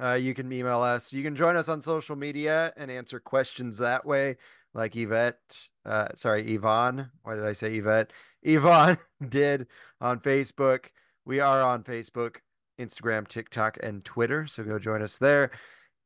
uh, 0.00 0.14
you 0.20 0.35
can 0.35 0.52
email 0.52 0.80
us. 0.80 1.12
You 1.12 1.23
can 1.23 1.35
join 1.35 1.56
us 1.56 1.68
on 1.68 1.80
social 1.80 2.14
media 2.14 2.73
and 2.76 2.90
answer 2.90 3.18
questions 3.18 3.78
that 3.78 4.06
way, 4.06 4.37
like 4.75 4.94
Yvette. 4.97 5.68
Uh, 5.85 6.09
sorry, 6.14 6.54
Yvonne. 6.54 7.11
Why 7.23 7.35
did 7.35 7.44
I 7.44 7.52
say 7.52 7.76
Yvette? 7.76 8.12
Yvonne 8.42 8.99
did 9.28 9.66
on 10.00 10.20
Facebook. 10.20 10.87
We 11.25 11.40
are 11.40 11.62
on 11.62 11.82
Facebook, 11.82 12.37
Instagram, 12.78 13.26
TikTok, 13.26 13.78
and 13.82 14.04
Twitter. 14.04 14.47
So 14.47 14.62
go 14.62 14.78
join 14.78 15.02
us 15.02 15.18
there. 15.18 15.50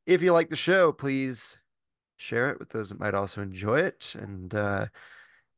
If 0.05 0.21
you 0.21 0.33
like 0.33 0.49
the 0.49 0.55
show, 0.55 0.91
please 0.91 1.57
share 2.17 2.49
it 2.49 2.59
with 2.59 2.69
those 2.69 2.89
that 2.89 2.99
might 2.99 3.13
also 3.13 3.41
enjoy 3.41 3.79
it. 3.79 4.15
And 4.17 4.53
uh, 4.53 4.87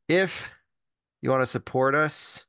if 0.07 0.49
you 1.21 1.29
want 1.29 1.41
to 1.41 1.47
support 1.47 1.95
us, 1.95 2.45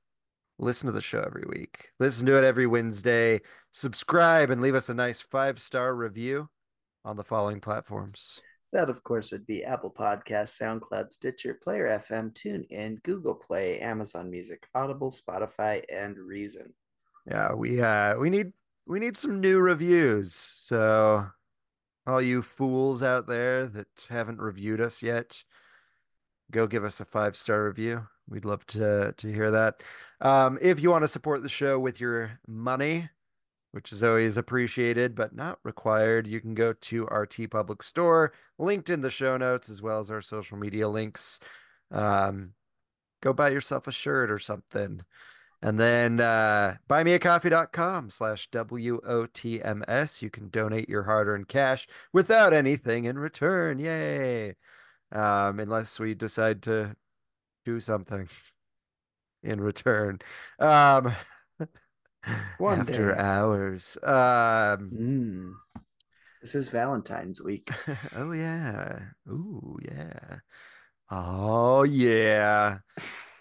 listen 0.59 0.87
to 0.87 0.93
the 0.93 1.00
show 1.00 1.21
every 1.21 1.45
week. 1.49 1.91
Listen 1.99 2.27
to 2.27 2.38
it 2.38 2.45
every 2.45 2.67
Wednesday. 2.67 3.41
Subscribe 3.73 4.50
and 4.50 4.61
leave 4.61 4.75
us 4.75 4.88
a 4.88 4.95
nice 4.95 5.21
five 5.21 5.61
star 5.61 5.95
review 5.95 6.49
on 7.05 7.17
the 7.17 7.25
following 7.25 7.61
platforms. 7.61 8.41
That, 8.73 8.91
of 8.91 9.03
course, 9.03 9.33
would 9.33 9.47
be 9.47 9.65
Apple 9.65 9.95
Podcasts, 9.97 10.61
SoundCloud, 10.61 11.11
Stitcher, 11.11 11.55
Player 11.55 12.03
FM, 12.07 12.35
TuneIn, 12.35 13.03
Google 13.03 13.35
Play, 13.35 13.81
Amazon 13.81 14.31
Music, 14.31 14.67
Audible, 14.75 15.11
Spotify, 15.11 15.83
and 15.91 16.19
Reason. 16.19 16.75
Yeah, 17.27 17.55
we 17.55 17.81
uh 17.81 18.17
we 18.17 18.31
need 18.31 18.53
we 18.87 19.00
need 19.00 19.17
some 19.17 19.41
new 19.41 19.59
reviews. 19.59 20.35
So 20.35 21.26
all 22.08 22.23
you 22.23 22.42
fools 22.42 23.02
out 23.02 23.26
there 23.26 23.66
that 23.66 24.06
haven't 24.08 24.40
reviewed 24.40 24.80
us 24.80 25.02
yet, 25.02 25.44
go 26.50 26.66
give 26.66 26.84
us 26.84 27.00
a 27.00 27.04
five 27.04 27.36
star 27.36 27.66
review. 27.66 28.06
We'd 28.28 28.44
love 28.44 28.66
to 28.68 29.14
to 29.16 29.32
hear 29.32 29.50
that. 29.50 29.82
Um, 30.21 30.58
if 30.60 30.80
you 30.80 30.90
want 30.90 31.04
to 31.04 31.08
support 31.08 31.42
the 31.42 31.49
show 31.49 31.78
with 31.78 32.00
your 32.00 32.40
money, 32.47 33.10
which 33.73 33.92
is 33.92 34.02
always 34.02 34.36
appreciated 34.36 35.14
but 35.14 35.34
not 35.34 35.58
required, 35.62 36.26
you 36.26 36.40
can 36.40 36.54
go 36.54 36.73
to 36.73 37.06
our 37.08 37.26
TeePublic 37.26 37.82
store, 37.82 38.32
linked 38.58 38.90
in 38.90 39.02
the 39.02 39.10
show 39.10 39.36
notes, 39.36 39.68
as 39.68 39.82
well 39.82 39.99
as 39.99 40.10
our 40.10 40.23
social 40.23 40.56
media 40.56 40.88
links. 40.88 41.40
Um, 41.90 42.52
go 43.21 43.32
buy 43.32 43.50
yourself 43.50 43.86
a 43.86 43.92
shirt 43.92 44.30
or 44.30 44.38
something. 44.38 45.02
And 45.60 45.78
then 45.80 46.21
uh, 46.21 46.76
buymeacoffee.com 46.88 48.10
slash 48.10 48.49
W-O-T-M-S. 48.50 50.23
You 50.23 50.30
can 50.30 50.49
donate 50.50 50.88
your 50.88 51.02
hard-earned 51.04 51.49
cash 51.49 51.88
without 52.12 52.52
anything 52.52 53.04
in 53.06 53.18
return. 53.18 53.78
Yay. 53.80 54.54
Um, 55.10 55.58
unless 55.58 55.99
we 55.99 56.14
decide 56.14 56.62
to 56.64 56.94
do 57.64 57.80
something 57.80 58.28
in 59.42 59.60
return. 59.60 60.21
Um, 60.60 61.12
One 62.58 62.80
after 62.80 63.14
day. 63.14 63.21
hours. 63.21 63.97
Um, 64.02 64.90
Mm. 64.94 65.52
This 66.40 66.54
is 66.54 66.68
Valentine's 66.68 67.42
week. 67.42 67.68
oh 68.16 68.30
yeah. 68.30 69.00
Ooh, 69.28 69.76
yeah. 69.82 70.36
Oh 71.10 71.82
yeah. 71.82 72.78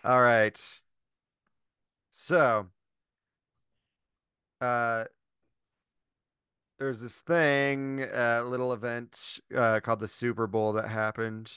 All 0.03 0.21
right. 0.21 0.59
So, 2.19 2.65
uh, 4.59 5.03
there's 6.79 6.99
this 6.99 7.21
thing, 7.21 8.01
a 8.01 8.39
uh, 8.39 8.43
little 8.43 8.73
event 8.73 9.39
uh, 9.55 9.81
called 9.81 9.99
the 9.99 10.07
Super 10.07 10.47
Bowl 10.47 10.73
that 10.73 10.87
happened. 10.87 11.53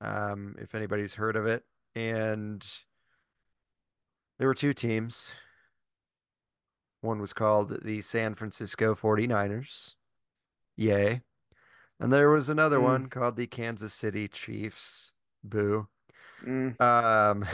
Um, 0.00 0.54
if 0.60 0.76
anybody's 0.76 1.14
heard 1.14 1.34
of 1.34 1.46
it, 1.46 1.64
and 1.96 2.64
there 4.38 4.46
were 4.46 4.54
two 4.54 4.72
teams. 4.72 5.34
One 7.00 7.20
was 7.20 7.32
called 7.32 7.82
the 7.84 8.02
San 8.02 8.36
Francisco 8.36 8.94
49ers. 8.94 9.96
Yay. 10.76 11.22
And 11.98 12.12
there 12.12 12.30
was 12.30 12.48
another 12.48 12.78
Mm. 12.78 12.82
one 12.84 13.08
called 13.08 13.34
the 13.34 13.48
Kansas 13.48 13.92
City 13.92 14.28
Chiefs. 14.28 15.12
Boo. 15.42 15.88
Mm. 16.44 16.80
Um, 16.80 17.44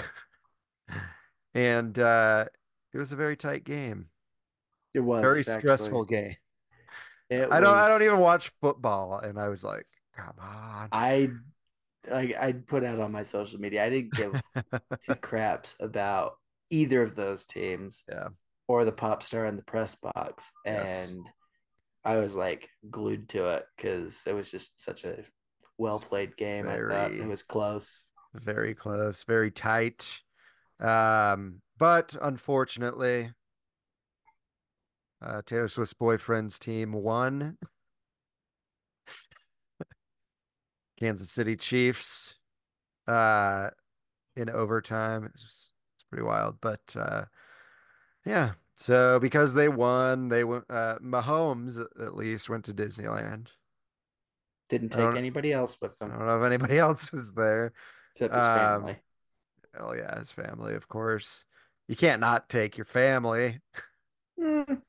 and 1.54 1.98
uh, 1.98 2.46
it 2.92 2.98
was 2.98 3.12
a 3.12 3.16
very 3.16 3.36
tight 3.36 3.64
game, 3.64 4.06
It 4.94 5.00
was 5.00 5.22
very 5.22 5.40
actually. 5.40 5.60
stressful 5.60 6.04
game. 6.04 6.36
It 7.30 7.48
I 7.50 7.60
don't, 7.60 7.74
I 7.74 7.88
don't 7.88 8.02
even 8.02 8.20
watch 8.20 8.50
football, 8.60 9.18
and 9.18 9.38
I 9.38 9.48
was 9.48 9.62
like, 9.62 9.86
come 10.16 10.34
on. 10.40 10.88
I 10.92 11.28
like 12.10 12.34
I 12.36 12.52
put 12.52 12.84
out 12.84 13.00
on 13.00 13.12
my 13.12 13.22
social 13.22 13.60
media. 13.60 13.84
I 13.84 13.90
didn't 13.90 14.12
give 14.14 14.40
two 15.06 15.14
craps 15.16 15.76
about 15.80 16.34
either 16.70 17.02
of 17.02 17.14
those 17.14 17.44
teams. 17.44 18.04
Yeah. 18.08 18.28
Or 18.66 18.84
the 18.84 18.92
pop 18.92 19.22
star 19.22 19.46
in 19.46 19.56
the 19.56 19.62
press 19.62 19.94
box. 19.94 20.50
Yes. 20.66 21.12
And 21.12 21.26
I 22.04 22.16
was 22.16 22.34
like 22.34 22.68
glued 22.90 23.28
to 23.30 23.46
it 23.48 23.64
because 23.76 24.22
it 24.26 24.34
was 24.34 24.50
just 24.50 24.82
such 24.82 25.04
a 25.04 25.24
well 25.78 25.98
played 25.98 26.36
game. 26.36 26.68
I 26.68 26.76
thought 26.78 27.12
it 27.12 27.26
was 27.26 27.42
close. 27.42 28.04
Very 28.34 28.74
close, 28.74 29.24
very 29.24 29.50
tight. 29.50 30.20
Um, 30.80 31.62
but 31.78 32.16
unfortunately, 32.20 33.32
uh, 35.20 35.42
Taylor 35.46 35.68
Swift's 35.68 35.94
boyfriend's 35.94 36.58
team 36.58 36.92
won. 36.92 37.58
Kansas 41.00 41.30
City 41.30 41.56
Chiefs, 41.56 42.36
uh, 43.06 43.70
in 44.36 44.50
overtime. 44.50 45.30
It's, 45.34 45.70
pretty 46.10 46.24
wild, 46.24 46.56
but 46.62 46.80
uh, 46.96 47.24
yeah. 48.24 48.52
So 48.76 49.18
because 49.18 49.52
they 49.52 49.68
won, 49.68 50.28
they 50.28 50.42
went. 50.42 50.64
Uh, 50.70 50.98
Mahomes 51.02 51.78
at 51.78 52.16
least 52.16 52.48
went 52.48 52.64
to 52.64 52.72
Disneyland. 52.72 53.48
Didn't 54.70 54.90
take 54.90 55.16
anybody 55.16 55.52
else 55.52 55.78
with 55.82 55.98
them. 55.98 56.10
I 56.12 56.16
don't 56.16 56.26
know 56.26 56.40
if 56.40 56.46
anybody 56.46 56.78
else 56.78 57.12
was 57.12 57.34
there. 57.34 57.72
except 58.14 58.34
his 58.34 58.46
um, 58.46 58.56
family. 58.56 58.96
Oh 59.78 59.92
yeah, 59.92 60.18
his 60.18 60.32
family, 60.32 60.74
of 60.74 60.88
course. 60.88 61.44
You 61.88 61.96
can't 61.96 62.20
not 62.20 62.48
take 62.48 62.76
your 62.76 62.84
family 62.84 63.60
Mm, 64.40 64.82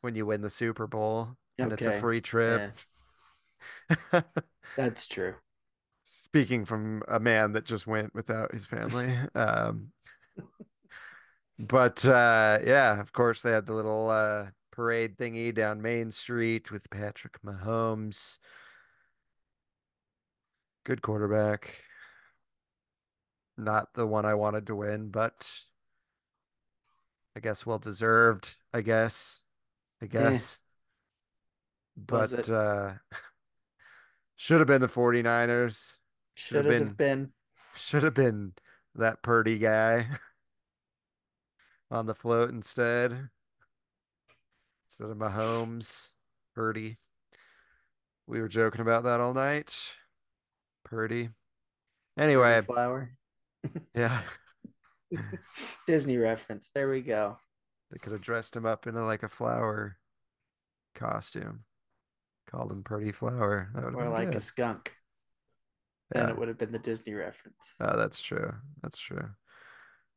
when 0.00 0.14
you 0.14 0.26
win 0.26 0.40
the 0.40 0.50
Super 0.50 0.86
Bowl 0.86 1.36
and 1.58 1.72
it's 1.72 1.86
a 1.86 1.92
free 1.92 2.20
trip. 2.20 2.62
that's 4.76 5.06
true. 5.06 5.34
Speaking 6.04 6.64
from 6.64 7.02
a 7.08 7.20
man 7.20 7.52
that 7.52 7.64
just 7.64 7.86
went 7.86 8.14
without 8.14 8.52
his 8.52 8.66
family. 8.66 9.16
Um, 9.34 9.92
but 11.58 12.04
uh, 12.06 12.58
yeah, 12.64 13.00
of 13.00 13.12
course, 13.12 13.42
they 13.42 13.50
had 13.50 13.66
the 13.66 13.74
little 13.74 14.08
uh, 14.10 14.46
parade 14.70 15.16
thingy 15.18 15.54
down 15.54 15.82
Main 15.82 16.10
Street 16.10 16.70
with 16.70 16.88
Patrick 16.90 17.40
Mahomes. 17.44 18.38
Good 20.84 21.02
quarterback. 21.02 21.84
Not 23.60 23.94
the 23.94 24.06
one 24.06 24.24
I 24.24 24.34
wanted 24.34 24.66
to 24.68 24.74
win, 24.74 25.10
but 25.10 25.66
I 27.36 27.40
guess 27.40 27.66
well 27.66 27.78
deserved, 27.78 28.56
I 28.72 28.80
guess. 28.80 29.42
I 30.02 30.06
guess. 30.06 30.58
Was 32.10 32.32
But 32.32 32.48
uh 32.48 32.94
should 34.36 34.60
have 34.60 34.66
been 34.66 34.80
the 34.80 34.88
49ers. 34.88 35.98
Should 36.34 36.56
have 36.56 36.66
been 36.66 36.82
have 36.86 36.96
been? 36.96 37.32
should 37.74 38.02
have 38.02 38.14
been 38.14 38.54
that 38.94 39.22
Purdy 39.22 39.58
guy 39.58 40.06
on 41.90 42.06
the 42.06 42.14
float 42.14 42.50
instead. 42.50 43.28
Instead 44.88 45.10
of 45.10 45.16
Mahomes, 45.18 46.12
Purdy. 46.54 46.98
We 48.26 48.40
were 48.40 48.48
joking 48.48 48.80
about 48.80 49.04
that 49.04 49.20
all 49.20 49.34
night. 49.34 49.76
Purdy. 50.84 51.30
Anyway, 52.16 52.60
Flower. 52.62 53.10
Yeah, 53.94 54.22
Disney 55.86 56.16
reference. 56.16 56.70
There 56.74 56.90
we 56.90 57.00
go. 57.02 57.38
they 57.90 57.98
could 57.98 58.12
have 58.12 58.20
dressed 58.22 58.56
him 58.56 58.66
up 58.66 58.86
in 58.86 58.96
a, 58.96 59.04
like 59.04 59.22
a 59.22 59.28
flower 59.28 59.96
costume. 60.94 61.64
Called 62.50 62.72
him 62.72 62.82
Pretty 62.82 63.12
Flower. 63.12 63.70
That 63.74 63.84
would 63.84 63.94
Or 63.94 64.08
like 64.08 64.28
a 64.28 64.32
good. 64.32 64.42
skunk. 64.42 64.92
Then 66.10 66.28
it 66.28 66.36
would 66.36 66.48
have 66.48 66.58
been 66.58 66.72
the 66.72 66.80
Disney 66.80 67.14
reference. 67.14 67.74
Oh, 67.80 67.96
that's 67.96 68.20
true. 68.20 68.52
That's 68.82 68.98
true. 68.98 69.30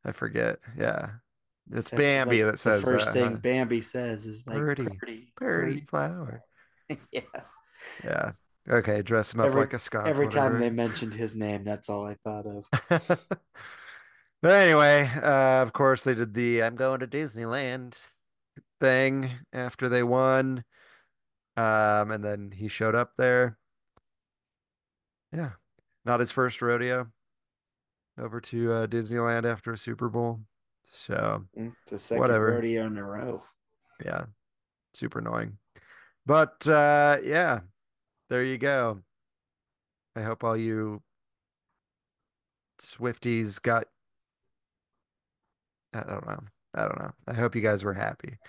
I 0.04 0.12
forget. 0.12 0.58
Yeah. 0.78 1.12
It's 1.72 1.92
Bambi 1.92 2.44
like, 2.44 2.54
that 2.54 2.58
says 2.58 2.82
the 2.84 2.92
first 2.92 3.06
that, 3.06 3.14
thing 3.14 3.32
huh? 3.34 3.38
Bambi 3.38 3.82
says 3.82 4.26
is 4.26 4.46
like 4.48 4.58
pretty, 4.58 4.86
Purdy, 4.86 5.34
Purdy 5.36 5.82
Flower. 5.82 6.42
yeah. 7.12 7.22
Yeah. 8.04 8.32
Okay, 8.70 9.02
dress 9.02 9.34
him 9.34 9.42
up 9.42 9.48
Every- 9.48 9.62
like 9.62 9.74
a 9.74 9.80
skunk. 9.80 10.08
Every 10.08 10.28
time 10.28 10.60
they 10.60 10.70
mentioned 10.70 11.14
his 11.14 11.36
name, 11.36 11.64
that's 11.64 11.90
all 11.90 12.06
I 12.08 12.16
thought 12.24 12.46
of. 12.46 13.20
But 14.42 14.52
anyway, 14.56 15.10
uh, 15.24 15.62
of 15.62 15.72
course 15.72 16.04
they 16.04 16.16
did 16.16 16.34
the 16.34 16.64
I'm 16.64 16.76
going 16.76 17.00
to 17.00 17.08
Disneyland 17.08 17.98
thing 18.82 19.32
after 19.54 19.88
they 19.88 20.04
won. 20.04 20.66
Um, 21.56 22.12
and 22.12 22.22
then 22.26 22.52
he 22.52 22.68
showed 22.68 22.94
up 22.94 23.12
there. 23.18 23.58
Yeah. 25.32 25.52
Not 26.04 26.20
his 26.20 26.32
first 26.32 26.62
rodeo 26.62 27.08
over 28.20 28.42
to 28.42 28.74
uh, 28.74 28.88
Disneyland 28.88 29.46
after 29.46 29.72
a 29.72 29.78
Super 29.78 30.10
Bowl. 30.10 30.42
So, 30.84 31.46
It's 31.54 31.74
the 31.90 31.98
second 32.00 32.20
Whatever. 32.20 32.48
rodeo 32.52 32.86
in 32.88 32.98
a 32.98 33.04
row. 33.06 33.44
yeah. 34.06 34.26
Super 34.94 35.20
annoying. 35.20 35.58
But 36.26 36.68
uh 36.68 37.20
yeah, 37.24 37.62
there 38.34 38.44
you 38.44 38.58
go. 38.58 38.98
I 40.16 40.24
hope 40.24 40.44
all 40.44 40.58
you 40.58 41.04
Swifties 42.82 43.62
got 43.62 43.86
I 45.94 46.00
don't 46.00 46.26
know. 46.26 46.40
I 46.74 46.82
don't 46.82 46.98
know. 46.98 47.12
I 47.28 47.34
hope 47.36 47.56
you 47.56 47.62
guys 47.62 47.84
were 47.84 47.94
happy. 47.94 48.40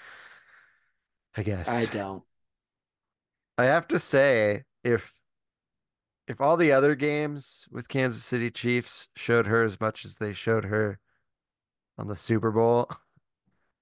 I 1.36 1.42
guess. 1.42 1.68
I 1.68 1.84
don't. 1.84 2.22
I 3.58 3.66
have 3.66 3.86
to 3.88 3.98
say, 3.98 4.62
if 4.84 5.12
if 6.26 6.40
all 6.40 6.56
the 6.56 6.72
other 6.72 6.94
games 6.94 7.66
with 7.70 7.88
Kansas 7.88 8.24
City 8.24 8.50
Chiefs 8.50 9.08
showed 9.16 9.46
her 9.46 9.62
as 9.62 9.78
much 9.78 10.06
as 10.06 10.16
they 10.16 10.32
showed 10.32 10.64
her 10.64 10.98
on 11.98 12.08
the 12.08 12.16
Super 12.16 12.50
Bowl, 12.50 12.88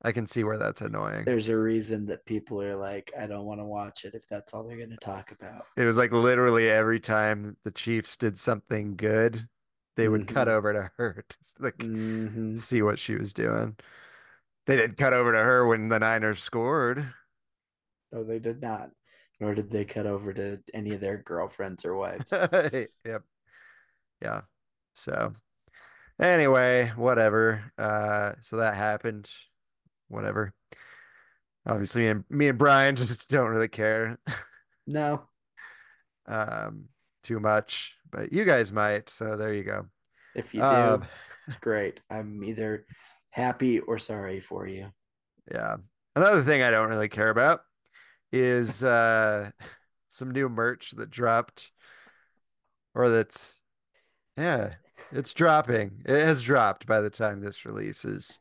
I 0.02 0.12
can 0.12 0.26
see 0.26 0.44
where 0.44 0.58
that's 0.58 0.80
annoying. 0.80 1.24
There's 1.24 1.48
a 1.48 1.56
reason 1.56 2.06
that 2.06 2.26
people 2.26 2.62
are 2.62 2.76
like, 2.76 3.12
I 3.18 3.26
don't 3.26 3.44
want 3.44 3.60
to 3.60 3.64
watch 3.64 4.04
it 4.04 4.14
if 4.14 4.28
that's 4.28 4.54
all 4.54 4.62
they're 4.64 4.76
going 4.76 4.90
to 4.90 4.96
talk 4.98 5.32
about. 5.32 5.66
It 5.76 5.84
was 5.84 5.96
like 5.96 6.12
literally 6.12 6.68
every 6.68 7.00
time 7.00 7.56
the 7.64 7.70
Chiefs 7.70 8.16
did 8.16 8.38
something 8.38 8.96
good, 8.96 9.48
they 9.96 10.08
would 10.08 10.26
cut 10.26 10.48
Mhm. 10.48 10.48
over 10.48 10.72
to 10.72 10.90
her 10.96 11.24
to 11.28 11.36
like 11.58 11.88
hmm 11.88 12.56
see 12.56 12.82
what 12.82 12.98
she 12.98 13.14
was 13.16 13.32
doing. 13.32 13.76
They 14.66 14.76
didn't 14.76 14.98
cut 14.98 15.14
over 15.14 15.32
to 15.32 15.38
her 15.38 15.66
when 15.66 15.88
the 15.88 16.00
Niners 16.00 16.42
scored. 16.42 17.14
No, 18.12 18.22
they 18.22 18.38
did 18.38 18.62
not. 18.62 18.92
Nor 19.40 19.54
did 19.56 19.70
they 19.70 19.84
cut 19.84 20.06
over 20.06 20.32
to 20.34 20.62
any 20.72 20.94
of 20.94 21.00
their 21.00 21.18
girlfriends 21.18 21.84
or 21.84 21.96
wives. 21.96 22.38
Yep. 23.04 23.22
Yeah. 24.22 24.42
So 24.94 25.34
anyway, 26.20 26.92
whatever. 26.96 27.72
Uh 27.78 28.34
so 28.42 28.58
that 28.58 28.74
happened. 28.76 29.30
Whatever. 30.12 30.52
Obviously, 31.66 32.02
me 32.02 32.08
and, 32.08 32.24
me 32.28 32.48
and 32.48 32.58
Bryan 32.58 32.96
just 32.96 33.30
don't 33.30 33.50
really 33.50 33.68
care 33.68 34.18
no, 34.86 35.22
um 36.26 36.86
too 37.22 37.38
much, 37.38 37.96
but 38.10 38.32
you 38.32 38.44
guys 38.44 38.72
might, 38.72 39.08
so 39.08 39.36
there 39.36 39.54
you 39.54 39.62
go. 39.62 39.86
if 40.34 40.54
you 40.54 40.60
do, 40.60 40.66
Um, 40.66 41.04
great. 41.60 42.00
I'm 42.10 42.42
either 42.44 42.84
happy 43.30 43.78
or 43.80 43.98
sorry 43.98 44.40
for 44.40 44.66
you. 44.66 44.88
Yeah. 45.50 45.76
Another 46.16 46.42
thing 46.42 46.62
I 46.62 46.70
don't 46.70 46.88
really 46.90 47.08
care 47.08 47.30
about 47.30 47.60
is 48.32 48.82
uh 48.84 49.50
some 50.08 50.30
new 50.30 50.48
merch 50.48 50.92
that 50.92 51.10
dropped 51.10 51.70
or 52.94 53.08
that's 53.08 53.60
yeah, 54.36 54.74
it's 55.12 55.32
dropping. 55.32 56.02
It 56.06 56.24
has 56.24 56.42
dropped 56.42 56.86
by 56.86 57.00
the 57.00 57.10
time 57.10 57.40
this 57.40 57.64
releases. 57.64 58.40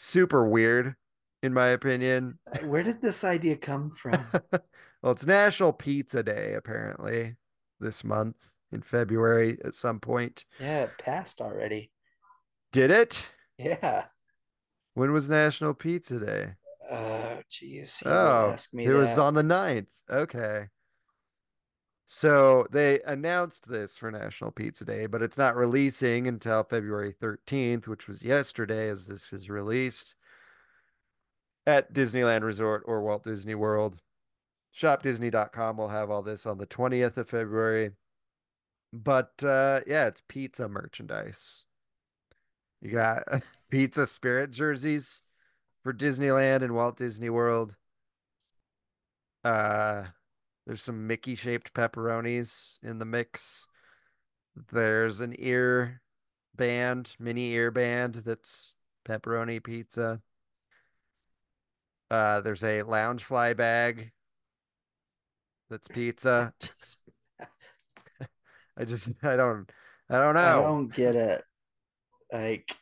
Super 0.00 0.48
weird 0.48 0.94
in 1.42 1.52
my 1.52 1.68
opinion. 1.68 2.38
Uh, 2.46 2.66
Where 2.66 2.84
did 2.84 3.02
this 3.02 3.24
idea 3.24 3.56
come 3.56 3.90
from? 3.90 4.14
Well, 5.00 5.12
it's 5.12 5.26
National 5.26 5.72
Pizza 5.72 6.24
Day 6.24 6.54
apparently 6.54 7.36
this 7.78 8.02
month 8.02 8.50
in 8.72 8.82
February 8.82 9.56
at 9.64 9.76
some 9.76 10.00
point. 10.00 10.44
yeah, 10.58 10.82
it 10.84 10.90
passed 10.98 11.40
already. 11.40 11.92
Did 12.72 12.90
it? 12.90 13.30
Yeah. 13.58 14.06
When 14.94 15.12
was 15.12 15.28
National 15.28 15.72
Pizza 15.74 16.18
Day? 16.18 16.54
Oh, 16.90 17.38
jeez. 17.48 18.02
Oh, 18.04 18.46
would 18.46 18.54
ask 18.54 18.74
me 18.74 18.86
it 18.86 18.92
was 18.92 19.18
on 19.18 19.34
the 19.34 19.42
9th. 19.42 19.86
Okay. 20.10 20.66
So 22.10 22.66
they 22.70 23.02
announced 23.02 23.68
this 23.68 23.98
for 23.98 24.10
National 24.10 24.50
Pizza 24.50 24.82
Day, 24.86 25.04
but 25.04 25.20
it's 25.20 25.36
not 25.36 25.54
releasing 25.54 26.26
until 26.26 26.64
February 26.64 27.12
13th, 27.12 27.86
which 27.86 28.08
was 28.08 28.22
yesterday 28.22 28.88
as 28.88 29.08
this 29.08 29.30
is 29.30 29.50
released 29.50 30.14
at 31.66 31.92
Disneyland 31.92 32.44
Resort 32.44 32.82
or 32.86 33.02
Walt 33.02 33.24
Disney 33.24 33.54
World. 33.54 34.00
ShopDisney.com 34.74 35.76
will 35.76 35.88
have 35.88 36.10
all 36.10 36.22
this 36.22 36.46
on 36.46 36.56
the 36.56 36.66
20th 36.66 37.18
of 37.18 37.28
February. 37.28 37.90
But 38.90 39.44
uh 39.44 39.80
yeah, 39.86 40.06
it's 40.06 40.22
pizza 40.26 40.66
merchandise. 40.66 41.66
You 42.80 42.90
got 42.92 43.24
pizza 43.70 44.06
spirit 44.06 44.50
jerseys 44.50 45.24
for 45.82 45.92
Disneyland 45.92 46.62
and 46.62 46.74
Walt 46.74 46.96
Disney 46.96 47.28
World. 47.28 47.76
Uh 49.44 50.04
there's 50.68 50.82
some 50.82 51.06
Mickey 51.06 51.34
shaped 51.34 51.72
pepperonis 51.72 52.78
in 52.82 52.98
the 52.98 53.06
mix. 53.06 53.66
There's 54.70 55.22
an 55.22 55.34
ear 55.38 56.02
band, 56.54 57.16
mini 57.18 57.52
ear 57.52 57.70
band 57.70 58.16
that's 58.16 58.76
pepperoni 59.08 59.64
pizza. 59.64 60.20
Uh 62.10 62.42
there's 62.42 62.62
a 62.62 62.82
Loungefly 62.82 63.56
bag 63.56 64.12
that's 65.70 65.88
pizza. 65.88 66.52
I 68.76 68.84
just 68.84 69.14
I 69.24 69.36
don't 69.36 69.70
I 70.10 70.18
don't 70.18 70.34
know. 70.34 70.40
I 70.40 70.52
don't 70.52 70.92
get 70.92 71.16
it. 71.16 71.44
Like, 72.30 72.76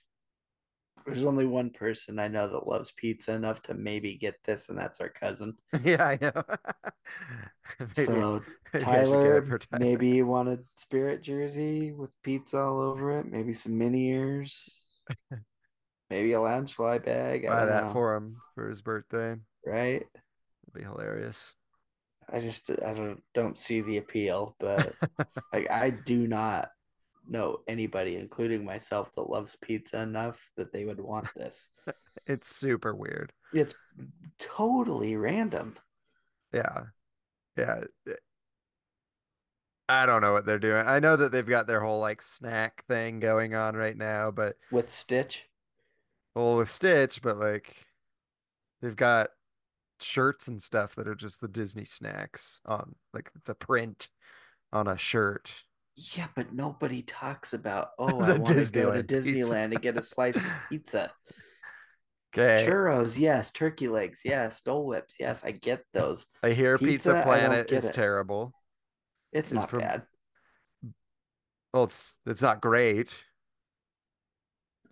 there's 1.07 1.25
only 1.25 1.47
one 1.47 1.71
person 1.71 2.19
I 2.19 2.29
know 2.29 2.49
that 2.49 2.67
loves 2.67 2.91
pizza 2.97 3.33
enough 3.33 3.63
to 3.63 3.75
maybe 3.75 4.17
get 4.17 4.35
this, 4.45 4.69
and 4.69 4.77
that's 4.79 5.01
our 5.01 5.09
cousin. 5.09 5.55
Yeah, 5.83 6.05
I 6.05 6.19
know. 6.21 6.33
Maybe- 7.81 7.93
so 8.05 8.43
maybe 8.73 8.87
I 8.87 9.05
should 9.05 9.23
get 9.23 9.41
Tyler, 9.43 9.59
Tyler. 9.59 9.81
maybe 9.85 10.09
you 10.11 10.27
wanted 10.27 10.65
spirit 10.77 11.23
jersey 11.23 11.93
with 11.93 12.11
pizza 12.23 12.59
all 12.59 12.81
over 12.81 13.19
it. 13.19 13.27
Maybe 13.27 13.53
some 13.53 13.77
mini 13.79 14.09
ears. 14.09 14.81
maybe 16.11 16.33
a 16.33 16.39
Loungefly 16.39 17.05
bag. 17.05 17.45
I 17.47 17.49
buy 17.49 17.59
don't 17.61 17.69
that 17.71 17.85
know. 17.87 17.93
for 17.93 18.15
him 18.15 18.37
for 18.55 18.69
his 18.69 18.83
birthday. 18.83 19.37
right. 19.65 20.03
It'd 20.03 20.75
be 20.75 20.83
hilarious. 20.83 21.55
I 22.33 22.41
just 22.41 22.71
I 22.71 22.93
don't 22.93 23.23
don't 23.35 23.59
see 23.59 23.81
the 23.83 23.99
appeal, 23.99 24.57
but 24.59 24.95
like 25.53 25.71
I 25.71 25.91
do 25.91 26.27
not 26.27 26.71
know 27.29 27.61
anybody, 27.69 28.17
including 28.17 28.65
myself, 28.65 29.11
that 29.15 29.31
loves 29.31 29.57
pizza 29.61 30.01
enough 30.01 30.39
that 30.57 30.73
they 30.73 30.85
would 30.85 31.01
want 31.01 31.33
this. 31.35 31.69
It's 32.27 32.49
super 32.49 32.95
weird. 32.95 33.33
It's 33.53 33.75
totally 34.39 35.17
random. 35.17 35.77
Yeah. 36.53 36.85
Yeah. 37.57 37.85
I 39.89 40.07
don't 40.07 40.23
know 40.23 40.33
what 40.33 40.47
they're 40.47 40.59
doing. 40.59 40.87
I 40.87 40.99
know 40.99 41.17
that 41.17 41.31
they've 41.31 41.47
got 41.47 41.67
their 41.67 41.81
whole 41.81 42.01
like 42.01 42.23
snack 42.23 42.85
thing 42.89 43.21
going 43.21 43.55
on 43.55 43.77
right 43.77 43.97
now, 43.97 44.31
but 44.31 44.57
with 44.71 44.93
Stitch. 44.93 45.45
well 46.35 46.57
with 46.57 46.71
Stitch, 46.71 47.23
but 47.23 47.39
like 47.39 47.77
they've 48.83 48.97
got 48.97 49.31
shirts 50.01 50.49
and 50.49 50.61
stuff 50.63 50.95
that 50.97 51.09
are 51.09 51.15
just 51.15 51.41
the 51.41 51.49
Disney 51.49 51.85
snacks 51.85 52.61
on 52.67 52.95
like 53.15 53.31
it's 53.37 53.49
a 53.51 53.55
print 53.55 54.09
on 54.73 54.89
a 54.89 54.97
shirt. 54.97 55.55
Yeah, 55.97 56.27
but 56.37 56.53
nobody 56.53 57.03
talks 57.03 57.53
about 57.55 57.89
oh, 57.99 58.21
I 58.21 58.37
want 58.37 58.47
to 58.47 58.71
go 58.71 58.93
to 58.93 59.03
Disneyland. 59.03 59.73
And 59.73 59.81
get 59.83 59.97
a 59.97 60.03
slice 60.03 60.37
of 60.37 60.45
pizza. 60.71 61.11
Okay. 62.37 62.67
Churros, 62.69 63.19
yes. 63.19 63.51
Turkey 63.51 63.89
legs, 63.89 64.21
yes. 64.25 64.61
Dole 64.61 64.87
whips, 64.87 65.17
yes. 65.19 65.43
I 65.45 65.53
get 65.53 65.83
those. 65.95 66.27
I 66.43 66.51
hear 66.51 66.77
Pizza, 66.77 67.13
Pizza, 67.15 67.23
Planet 67.23 67.73
is 67.73 67.87
it. 67.87 67.95
terrible. 67.95 68.53
It's 69.33 69.53
It's 69.53 69.61
not 69.61 69.71
from- 69.71 69.81
bad. 69.81 70.03
Well, 71.73 71.85
it's 71.85 72.21
it's 72.27 72.43
not 72.43 72.61
great. 72.61 73.23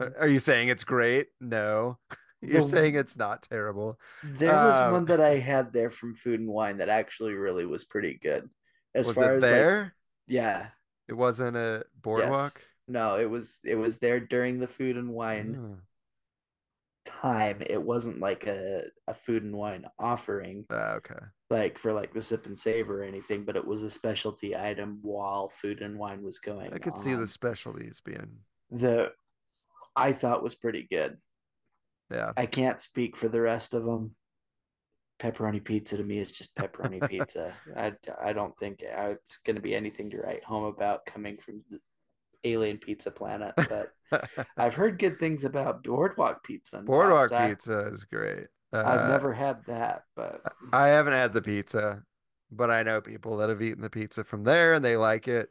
Are 0.01 0.29
you 0.29 0.39
saying 0.41 0.69
it's 0.69 0.85
great? 0.85 1.29
No. 1.41 1.99
You're 2.43 2.63
The- 2.63 2.69
saying 2.69 2.95
it's 2.95 3.17
not 3.17 3.43
terrible. 3.43 3.99
There 4.23 4.53
was 4.53 4.81
Um, 4.81 4.93
one 4.93 5.05
that 5.07 5.21
I 5.21 5.37
had 5.39 5.73
there 5.73 5.91
from 5.91 6.15
Food 6.15 6.41
and 6.41 6.49
Wine 6.49 6.79
that 6.79 6.89
actually 6.89 7.35
really 7.35 7.65
was 7.67 7.85
pretty 7.85 8.19
good. 8.21 8.49
As 8.95 9.07
Was 9.09 9.17
far 9.17 9.33
it 9.33 9.37
as 9.37 9.43
like, 9.43 9.51
there? 9.51 9.95
yeah. 10.27 10.69
It 11.09 11.15
wasn't 11.15 11.57
a 11.57 11.85
boardwalk. 12.01 12.61
No, 12.87 13.17
it 13.17 13.29
was 13.31 13.61
it 13.65 13.77
was 13.77 13.99
there 13.99 14.21
during 14.21 14.59
the 14.59 14.67
Food 14.67 14.97
and 14.97 15.11
Wine 15.11 15.57
Oh, 15.59 15.77
time. 17.07 17.63
It 17.65 17.83
wasn't 17.83 18.21
like 18.21 18.47
a, 18.47 18.85
a 19.07 19.15
Food 19.15 19.43
and 19.43 19.57
Wine 19.57 19.87
offering, 19.99 20.65
ah, 20.71 20.95
okay. 20.95 21.15
like 21.51 21.79
for 21.79 21.93
like 21.93 22.13
the 22.13 22.23
sip 22.23 22.47
and 22.47 22.59
save 22.59 22.91
or 22.91 23.03
anything, 23.03 23.45
but 23.45 23.57
it 23.57 23.67
was 23.67 23.83
a 23.83 23.91
specialty 23.91 24.57
item 24.57 24.99
while 25.03 25.51
Food 25.51 25.81
and 25.81 25.99
Wine 25.99 26.23
was 26.23 26.39
going. 26.39 26.73
I 26.73 26.79
could 26.79 26.99
see 26.99 27.15
the 27.15 27.27
specialties 27.27 28.01
being. 28.05 28.39
the 28.71 29.13
I 29.97 30.13
thought 30.13 30.43
was 30.43 30.55
pretty 30.55 30.87
good. 30.91 31.19
Yeah. 32.11 32.33
I 32.37 32.47
can't 32.47 32.83
speak 32.83 33.17
for 33.17 33.29
the 33.29 33.41
rest 33.41 33.75
of 33.75 33.85
them. 33.85 34.15
Pepperoni 35.25 35.65
pizza 35.65 35.97
to 35.97 36.05
me 36.05 36.19
is 36.19 36.33
just 36.33 36.55
pepperoni 36.55 37.09
pizza. 37.09 37.55
I, 37.77 37.95
I 38.23 38.35
don't 38.35 38.57
think 38.59 38.83
it's 38.83 39.39
going 39.39 39.57
to 39.57 39.63
be 39.63 39.75
anything 39.75 40.11
to 40.11 40.19
write 40.19 40.45
home 40.45 40.65
about 40.65 41.07
coming 41.07 41.39
from 41.39 41.63
the 41.71 41.81
alien 42.45 42.77
pizza 42.77 43.11
planet. 43.11 43.55
But 43.57 43.93
I've 44.59 44.75
heard 44.75 44.99
good 44.99 45.19
things 45.19 45.45
about 45.47 45.83
boardwalk 45.83 46.45
pizza. 46.45 46.81
Boardwalk. 46.81 47.33
I- 47.33 47.49
pizza 47.49 47.89
is 47.89 48.05
great. 48.05 48.49
I've 48.73 49.01
Uh, 49.01 49.09
never 49.09 49.33
had 49.33 49.65
that, 49.67 50.03
but 50.17 50.43
I 50.73 50.89
haven't 50.89 51.13
had 51.13 51.33
the 51.33 51.41
pizza, 51.41 52.03
but 52.51 52.71
I 52.71 52.83
know 52.83 53.01
people 53.01 53.37
that 53.37 53.49
have 53.49 53.63
eaten 53.63 53.83
the 53.83 53.89
pizza 53.89 54.25
from 54.25 54.43
there 54.43 54.75
and 54.75 54.85
they 54.85 54.97
like 54.97 55.29
it. 55.29 55.49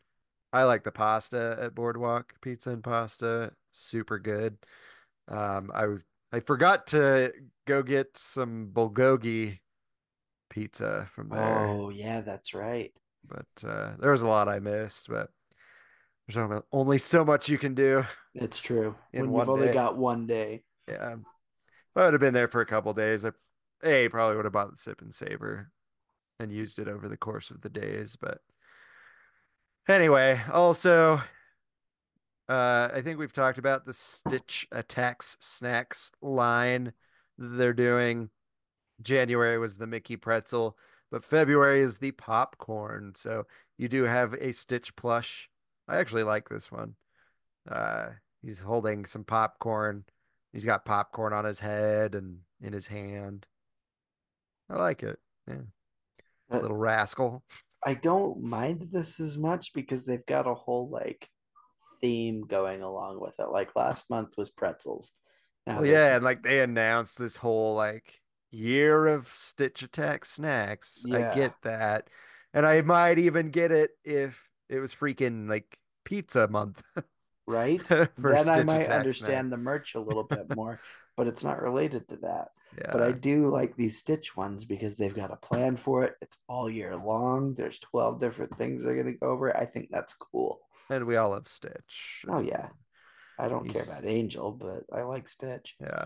I 0.52 0.64
like 0.66 0.84
the 0.84 0.92
pasta 0.92 1.58
at 1.60 1.74
Boardwalk 1.74 2.34
Pizza 2.42 2.72
and 2.72 2.84
Pasta. 2.84 3.54
Super 3.72 4.20
good. 4.20 4.58
Um, 5.28 5.72
I 5.74 5.88
I 6.32 6.42
forgot 6.42 6.88
to 6.88 7.32
go 7.66 7.82
get 7.82 8.18
some 8.18 8.70
bulgogi 8.74 9.60
pizza 10.54 11.08
from 11.16 11.30
there, 11.30 11.66
oh 11.68 11.90
yeah, 11.90 12.22
that's 12.22 12.54
right. 12.54 12.92
but 13.28 13.68
uh, 13.68 13.94
there 14.00 14.12
was 14.12 14.22
a 14.22 14.28
lot 14.28 14.48
I 14.48 14.60
missed. 14.60 15.10
But 15.10 15.30
there's 16.28 16.38
only- 16.38 16.62
only 16.72 16.98
so 17.00 17.26
much 17.26 17.50
you 17.50 17.58
can 17.58 17.74
do. 17.74 18.06
It's 18.36 18.62
true. 18.62 18.96
When 19.12 19.34
you've 19.34 19.50
only 19.50 19.68
day. 19.68 19.74
got 19.74 19.98
one 19.98 20.28
day. 20.28 20.64
Yeah. 20.88 21.14
If 21.16 21.98
I 21.98 22.06
would 22.06 22.14
have 22.14 22.22
been 22.22 22.34
there 22.34 22.48
for 22.48 22.62
a 22.62 22.66
couple 22.66 22.94
days, 22.94 23.26
I 23.26 23.32
A 23.84 24.10
probably 24.10 24.36
would 24.36 24.46
have 24.46 24.54
bought 24.54 24.72
the 24.72 24.78
sip 24.78 25.02
and 25.02 25.14
savor 25.14 25.72
and 26.40 26.52
used 26.52 26.80
it 26.80 26.88
over 26.88 27.08
the 27.10 27.18
course 27.18 27.52
of 27.52 27.62
the 27.62 27.70
days. 27.70 28.16
But 28.20 28.40
anyway, 29.88 30.42
also 30.52 31.22
uh 32.50 32.90
I 32.94 33.02
think 33.02 33.18
we've 33.20 33.34
talked 33.34 33.58
about 33.58 33.86
the 33.86 33.94
Stitch 33.94 34.68
Attacks 34.72 35.38
Snacks 35.40 36.12
line 36.22 36.94
that 37.38 37.48
they're 37.58 37.74
doing. 37.74 38.30
January 39.04 39.58
was 39.58 39.78
the 39.78 39.88
Mickey 39.88 40.16
pretzel, 40.16 40.78
but 41.12 41.24
February 41.24 41.82
is 41.82 41.98
the 41.98 42.12
popcorn. 42.12 43.14
So 43.16 43.46
you 43.78 43.88
do 43.88 44.04
have 44.04 44.34
a 44.34 44.52
Stitch 44.52 44.96
plush. 44.96 45.50
I 45.88 45.98
actually 45.98 46.24
like 46.24 46.50
this 46.50 46.72
one. 46.72 46.96
Uh 47.70 48.10
he's 48.42 48.62
holding 48.62 49.06
some 49.06 49.24
popcorn. 49.24 50.06
He's 50.52 50.66
got 50.66 50.86
popcorn 50.86 51.34
on 51.34 51.46
his 51.46 51.60
head 51.60 52.16
and 52.16 52.40
in 52.62 52.74
his 52.74 52.88
hand. 52.88 53.46
I 54.70 54.78
like 54.78 55.04
it. 55.04 55.20
Yeah. 55.48 55.56
Uh, 56.52 56.60
Little 56.60 56.78
rascal. 56.78 57.44
I 57.86 57.96
don't 57.96 58.42
mind 58.42 58.90
this 58.92 59.20
as 59.20 59.38
much 59.38 59.74
because 59.74 60.06
they've 60.06 60.26
got 60.26 60.48
a 60.48 60.54
whole 60.54 60.90
like 60.90 61.30
theme 62.02 62.42
going 62.42 62.82
along 62.82 63.20
with 63.20 63.34
it. 63.40 63.50
Like 63.50 63.76
last 63.76 64.10
month 64.10 64.38
was 64.38 64.50
pretzels. 64.50 65.12
Now 65.66 65.78
Well, 65.78 65.86
yeah, 65.86 66.16
and 66.16 66.24
like 66.24 66.44
they 66.44 66.60
announced 66.60 67.18
this 67.18 67.36
whole 67.36 67.76
like 67.76 68.22
year 68.54 69.08
of 69.08 69.28
Stitch 69.28 69.82
Attack 69.84 70.26
snacks. 70.26 71.04
I 71.12 71.34
get 71.34 71.54
that. 71.64 72.10
And 72.54 72.66
I 72.66 72.82
might 72.82 73.18
even 73.18 73.50
get 73.50 73.72
it 73.72 73.92
if 74.04 74.50
it 74.70 74.80
was 74.80 74.94
freaking 74.94 75.50
like 75.50 75.78
pizza 76.06 76.48
month 76.48 76.84
right? 77.48 77.82
then 77.88 78.10
I 78.50 78.64
might 78.64 78.88
understand 78.88 79.48
snack. 79.48 79.50
the 79.50 79.58
merch 79.58 79.96
a 79.96 80.00
little 80.00 80.24
bit 80.24 80.56
more, 80.56 80.80
but 81.18 81.28
it's 81.28 81.44
not 81.44 81.62
related 81.62 82.08
to 82.10 82.18
that. 82.18 82.50
Yeah. 82.78 82.92
But 82.92 83.02
I 83.02 83.12
do 83.12 83.50
like 83.50 83.76
these 83.76 84.00
Stitch 84.00 84.36
ones 84.36 84.66
because 84.66 84.96
they've 84.96 85.14
got 85.14 85.32
a 85.32 85.36
plan 85.36 85.76
for 85.76 86.04
it. 86.04 86.16
It's 86.22 86.40
all 86.48 86.70
year 86.70 86.96
long. 86.96 87.54
There's 87.54 87.80
12 87.80 88.20
different 88.20 88.58
things 88.58 88.84
they're 88.84 88.96
going 88.96 89.14
to 89.14 89.20
go 89.20 89.28
over. 89.28 89.56
I 89.56 89.66
think 89.66 89.90
that's 89.92 90.16
cool. 90.16 90.60
and 90.90 91.06
we 91.06 91.16
all 91.16 91.30
love 91.30 91.48
Stitch. 91.48 92.26
Oh, 92.28 92.40
yeah. 92.40 92.70
I 93.38 93.48
don't 93.48 93.70
care 93.70 93.84
about 93.84 94.06
Angel, 94.06 94.52
but 94.52 94.84
I 94.92 95.04
like 95.04 95.30
Stitch. 95.30 95.76
Yeah. 95.80 96.06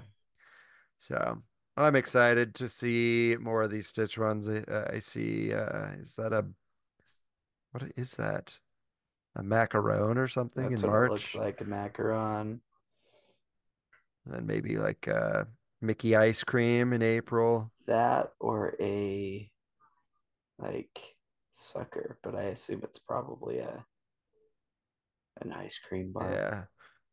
So 0.97 1.41
I'm 1.77 1.95
excited 1.95 2.55
to 2.55 2.67
see 2.67 3.35
more 3.39 3.61
of 3.61 3.71
these 3.71 3.87
Stitch 3.87 4.17
ones. 4.17 4.49
I, 4.49 4.57
uh, 4.69 4.91
I 4.93 4.99
see, 4.99 5.53
uh, 5.53 5.91
is 6.01 6.15
that 6.15 6.33
a, 6.33 6.45
what 7.71 7.83
is 7.95 8.11
that? 8.13 8.57
A 9.35 9.43
macaron 9.43 10.17
or 10.17 10.27
something 10.27 10.69
That's 10.69 10.81
in 10.81 10.89
March? 10.89 11.09
it 11.09 11.11
looks 11.11 11.35
like 11.35 11.61
a 11.61 11.65
macaron. 11.65 12.59
And 14.25 14.33
then 14.33 14.47
maybe 14.47 14.77
like 14.77 15.07
uh 15.07 15.45
Mickey 15.79 16.15
ice 16.15 16.43
cream 16.43 16.91
in 16.91 17.03
April. 17.03 17.71
That 17.85 18.31
or 18.39 18.75
a 18.79 19.49
like 20.57 21.15
sucker, 21.53 22.17
but 22.23 22.35
I 22.35 22.43
assume 22.43 22.81
it's 22.83 22.97
probably 22.97 23.59
a 23.59 23.85
an 25.41 25.53
ice 25.53 25.79
cream 25.87 26.11
bar. 26.11 26.31
Yeah. 26.31 26.63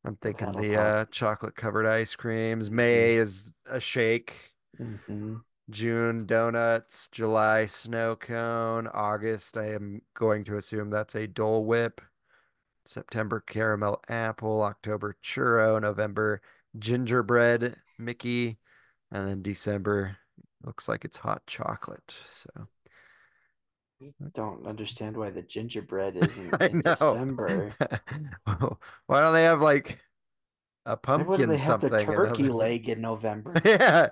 I'm 0.07 0.17
thinking 0.17 0.47
that'll 0.47 0.63
the 0.63 0.81
uh 0.81 1.05
chocolate 1.11 1.57
covered 1.57 1.87
ice 1.87 2.17
creams. 2.17 2.71
May 2.71 3.17
is 3.17 3.55
a 3.67 3.81
shake. 3.81 4.54
Hmm 4.79 5.37
June 5.71 6.27
donuts, 6.27 7.09
July 7.09 7.67
snow 7.67 8.17
cone, 8.17 8.87
August 8.89 9.57
I 9.57 9.73
am 9.73 10.03
going 10.15 10.45
to 10.45 10.57
assume 10.57 10.91
that's 10.91 11.15
a 11.15 11.27
Dole 11.27 11.65
Whip, 11.65 12.03
September 12.85 13.41
caramel 13.41 14.03
apple, 14.09 14.63
October 14.63 15.17
churro, 15.23 15.81
November 15.81 16.43
gingerbread 16.79 17.77
Mickey, 17.99 18.59
and 19.11 19.29
then 19.29 19.43
December 19.43 20.19
looks 20.65 20.89
like 20.89 21.05
it's 21.05 21.19
hot 21.19 21.47
chocolate. 21.47 22.15
So 22.33 22.51
I 24.03 24.13
Don't 24.35 24.67
understand 24.67 25.17
why 25.17 25.31
the 25.31 25.43
gingerbread 25.43 26.17
isn't 26.17 26.61
in. 26.63 26.81
December. 26.83 27.75
Why 29.07 29.21
don't 29.23 29.33
they 29.33 29.45
have 29.45 29.63
like 29.63 29.99
a 30.87 30.97
pumpkin 30.97 31.49
they 31.49 31.57
have 31.57 31.81
something? 31.81 31.91
the 31.91 31.93
turkey 31.93 32.49
leg 32.49 32.89
in 32.89 33.01
November? 33.01 33.55
Yeah. 33.65 34.11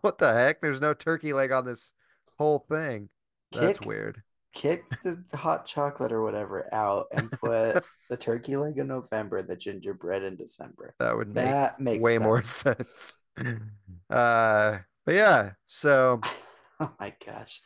What 0.00 0.18
the 0.18 0.32
heck? 0.32 0.60
There's 0.60 0.80
no 0.80 0.94
turkey 0.94 1.32
leg 1.32 1.52
on 1.52 1.64
this 1.64 1.94
whole 2.38 2.58
thing. 2.68 3.08
That's 3.52 3.80
weird. 3.80 4.22
Kick 4.52 4.84
the 5.04 5.22
hot 5.34 5.64
chocolate 5.64 6.10
or 6.12 6.22
whatever 6.22 6.68
out 6.74 7.06
and 7.12 7.30
put 7.30 7.84
the 8.08 8.16
turkey 8.16 8.56
leg 8.56 8.78
in 8.78 8.88
November 8.88 9.38
and 9.38 9.48
the 9.48 9.56
gingerbread 9.56 10.22
in 10.24 10.36
December. 10.36 10.94
That 10.98 11.16
would 11.16 11.28
make 11.28 11.44
That 11.44 11.80
makes 11.80 12.00
way 12.02 12.18
more 12.18 12.42
sense. 12.42 13.16
sense. 13.38 13.60
Uh, 14.10 14.78
but 15.06 15.14
yeah, 15.14 15.52
so 15.66 16.20
Oh 16.80 16.92
my 16.98 17.14
gosh. 17.24 17.60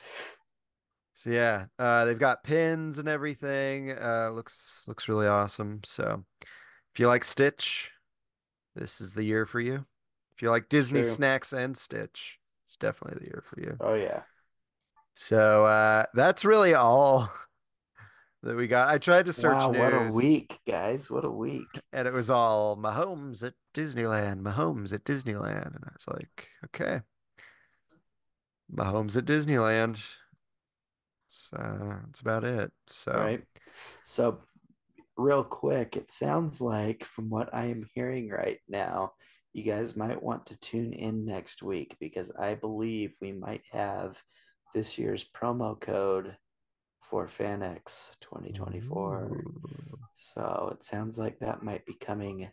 so 1.13 1.31
yeah, 1.31 1.67
uh, 1.79 2.05
they've 2.05 2.19
got 2.19 2.43
pins 2.45 2.99
and 2.99 3.09
everything. 3.09 3.93
Uh, 3.93 4.31
looks 4.35 4.85
looks 4.89 5.09
really 5.09 5.27
awesome. 5.27 5.81
So 5.85 6.25
if 6.95 7.01
you 7.01 7.09
like 7.09 7.25
Stitch, 7.25 7.91
this 8.75 9.01
is 9.01 9.15
the 9.15 9.25
year 9.25 9.47
for 9.47 9.61
you. 9.61 9.87
If 10.37 10.43
you 10.43 10.51
like 10.51 10.69
Disney 10.69 11.03
True. 11.03 11.11
snacks 11.11 11.53
and 11.53 11.77
Stitch, 11.77 12.39
it's 12.65 12.77
definitely 12.77 13.21
the 13.21 13.27
year 13.27 13.45
for 13.49 13.61
you. 13.61 13.77
Oh 13.81 13.95
yeah. 13.95 14.23
So 15.15 15.65
uh, 15.65 16.07
that's 16.15 16.45
really 16.45 16.75
all 16.75 17.31
that 18.43 18.57
we 18.57 18.67
got. 18.67 18.89
I 18.89 18.99
tried 18.99 19.27
to 19.27 19.33
search 19.33 19.55
wow, 19.55 19.71
news. 19.71 19.81
what 19.81 19.93
a 19.95 20.15
week, 20.15 20.61
guys. 20.67 21.11
What 21.11 21.25
a 21.25 21.31
week. 21.31 21.81
and 21.93 22.09
it 22.09 22.13
was 22.13 22.31
all 22.31 22.77
Mahomes 22.77 23.45
at 23.45 23.55
Disneyland, 23.75 24.43
Mahomes 24.43 24.93
at 24.93 25.05
Disneyland, 25.05 25.75
and 25.75 25.85
I 25.85 25.93
was 25.93 26.09
like, 26.09 26.49
okay, 26.65 27.01
Mahomes 28.75 29.17
at 29.17 29.25
Disneyland. 29.25 30.01
That's 31.27 31.53
uh, 31.57 31.99
that's 32.07 32.21
about 32.21 32.45
it. 32.45 32.73
So 32.87 33.13
Right. 33.13 33.43
So, 34.03 34.41
real 35.17 35.45
quick, 35.45 35.97
it 35.97 36.13
sounds 36.13 36.61
like 36.61 37.05
from 37.05 37.31
what 37.31 37.51
I 37.53 37.67
am 37.67 37.89
hearing 37.95 38.31
right 38.31 38.59
now, 38.69 39.13
you 39.53 39.63
guys 39.63 39.97
might 39.97 40.23
want 40.23 40.47
to 40.47 40.59
tune 40.59 40.93
in 40.93 41.25
next 41.25 41.63
week 41.63 41.97
because 42.01 42.31
I 42.39 42.55
believe 42.55 43.15
we 43.21 43.33
might 43.33 43.63
have 43.71 44.21
this 44.75 44.99
year's 44.99 45.25
promo 45.25 45.81
code 45.81 46.37
for 47.03 47.27
FanX 47.29 48.11
2024. 48.21 49.31
Ooh. 49.31 49.99
So, 50.15 50.71
it 50.73 50.85
sounds 50.85 51.19
like 51.19 51.39
that 51.41 51.63
might 51.63 51.85
be 51.87 51.95
coming 51.95 52.49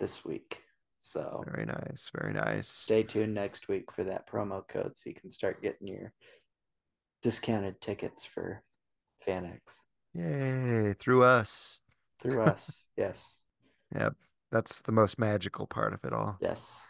this 0.00 0.24
week. 0.24 0.60
So 1.00 1.44
Very 1.46 1.66
nice. 1.66 2.10
Very 2.18 2.32
nice. 2.32 2.66
stay 2.66 3.02
tuned 3.02 3.34
next 3.34 3.68
week 3.68 3.92
for 3.92 4.04
that 4.04 4.26
promo 4.26 4.66
code 4.66 4.96
so 4.96 5.10
you 5.10 5.14
can 5.14 5.30
start 5.30 5.62
getting 5.62 5.86
your 5.86 6.14
discounted 7.22 7.78
tickets 7.82 8.24
for 8.24 8.62
FanX 9.26 9.80
Yay. 10.14 10.94
Through 10.94 11.24
us. 11.24 11.82
Through 12.24 12.42
us. 12.52 12.86
Yes. 12.96 13.40
Yep. 13.94 14.14
That's 14.50 14.80
the 14.80 14.92
most 14.92 15.18
magical 15.18 15.66
part 15.66 15.92
of 15.94 16.00
it 16.04 16.12
all. 16.12 16.36
Yes. 16.40 16.86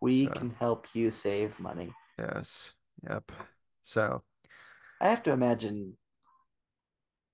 We 0.00 0.26
So- 0.26 0.32
can 0.32 0.50
help 0.50 0.86
you 0.94 1.10
save 1.10 1.58
money. 1.58 1.92
Yes. 2.18 2.74
Yep. 3.08 3.32
So, 3.82 4.22
I 5.00 5.08
have 5.08 5.22
to 5.24 5.32
imagine 5.32 5.96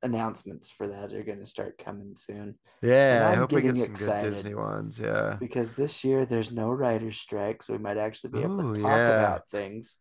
announcements 0.02 0.68
for 0.70 0.88
that 0.88 1.12
are 1.12 1.22
going 1.22 1.38
to 1.38 1.46
start 1.46 1.78
coming 1.78 2.14
soon 2.16 2.56
yeah, 2.82 3.26
I 3.28 3.32
I'm 3.32 3.38
hope 3.38 3.52
we 3.52 3.62
get 3.62 3.68
getting 3.76 3.82
some 3.84 3.92
excited. 3.92 4.24
good 4.24 4.34
Disney 4.34 4.54
ones. 4.56 4.98
Yeah. 4.98 5.36
because 5.38 5.74
this 5.74 6.02
year 6.02 6.26
there's 6.26 6.50
no 6.50 6.70
writer's 6.70 7.16
strike, 7.16 7.62
so 7.62 7.74
we 7.74 7.78
might 7.78 7.96
actually 7.96 8.30
be 8.30 8.40
able 8.40 8.60
Ooh, 8.60 8.74
to 8.74 8.80
talk 8.82 8.90
yeah. 8.90 9.18
about 9.20 9.48
things. 9.48 9.96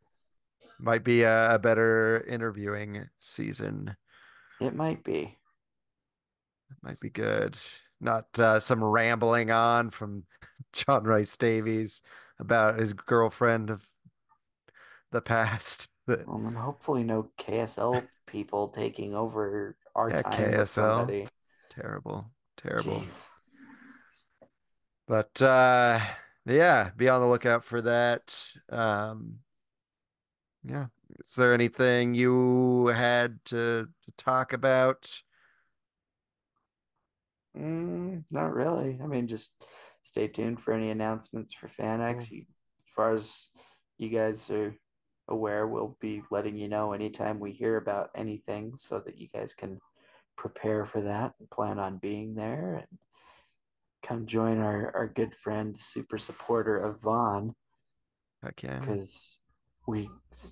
Might 0.80 1.04
be 1.04 1.22
a 1.22 1.60
better 1.62 2.26
interviewing 2.28 3.08
season. 3.20 3.96
It 4.60 4.74
might 4.76 5.04
be. 5.04 5.38
Might 6.82 7.00
be 7.00 7.10
good. 7.10 7.58
Not 8.00 8.28
uh, 8.40 8.60
some 8.60 8.84
rambling 8.84 9.52
on 9.52 9.90
from 9.90 10.24
John 10.74 11.04
Rice 11.04 11.38
Davies 11.38 12.02
about 12.40 12.80
his 12.80 12.94
girlfriend 12.94 13.70
of 13.70 13.86
the 15.12 15.22
past. 15.22 15.88
That 16.08 16.28
Um, 16.28 16.48
and 16.48 16.58
hopefully 16.58 17.04
no 17.04 17.30
KSL 17.38 18.04
people 18.26 18.70
taking 18.70 19.14
over 19.16 19.76
our 19.96 20.10
Yeah, 20.10 20.24
time 20.24 20.32
KSL. 20.32 21.12
terrible, 21.70 22.32
terrible. 22.58 23.04
Jeez. 23.04 23.28
But 25.08 25.42
uh 25.42 26.00
yeah, 26.46 26.90
be 26.98 27.08
on 27.08 27.22
the 27.22 27.28
lookout 27.28 27.64
for 27.64 27.82
that. 27.84 28.36
Um 28.70 29.40
yeah. 30.64 30.88
Is 31.26 31.36
there 31.36 31.54
anything 31.54 32.14
you 32.14 32.88
had 32.88 33.44
to, 33.46 33.88
to 34.04 34.12
talk 34.18 34.54
about? 34.54 35.22
Mm, 37.58 38.24
not 38.32 38.54
really. 38.54 39.00
I 39.04 39.08
mean, 39.08 39.28
just 39.28 39.66
stay 40.04 40.28
tuned 40.28 40.62
for 40.62 40.74
any 40.74 40.90
announcements 40.90 41.54
for 41.54 41.68
FanX. 41.68 42.32
You, 42.32 42.42
as 42.42 42.94
far 42.96 43.14
as 43.14 43.50
you 43.98 44.10
guys 44.10 44.50
are 44.50 44.76
aware, 45.28 45.68
we'll 45.68 45.98
be 46.00 46.24
letting 46.32 46.58
you 46.58 46.68
know 46.68 46.94
anytime 46.94 47.40
we 47.40 47.52
hear 47.52 47.78
about 47.78 48.10
anything 48.16 48.74
so 48.76 49.00
that 49.00 49.18
you 49.18 49.28
guys 49.34 49.54
can 49.54 49.80
prepare 50.38 50.86
for 50.86 51.02
that 51.02 51.34
and 51.40 51.50
plan 51.50 51.78
on 51.78 51.98
being 51.98 52.34
there 52.36 52.78
and 52.78 53.00
come 54.02 54.26
join 54.26 54.60
our, 54.60 54.92
our 54.96 55.08
good 55.08 55.36
friend, 55.36 55.78
super 55.78 56.18
supporter 56.18 56.84
Yvonne, 56.84 57.54
Heck 58.44 58.56
because 58.56 59.40
we 59.88 60.10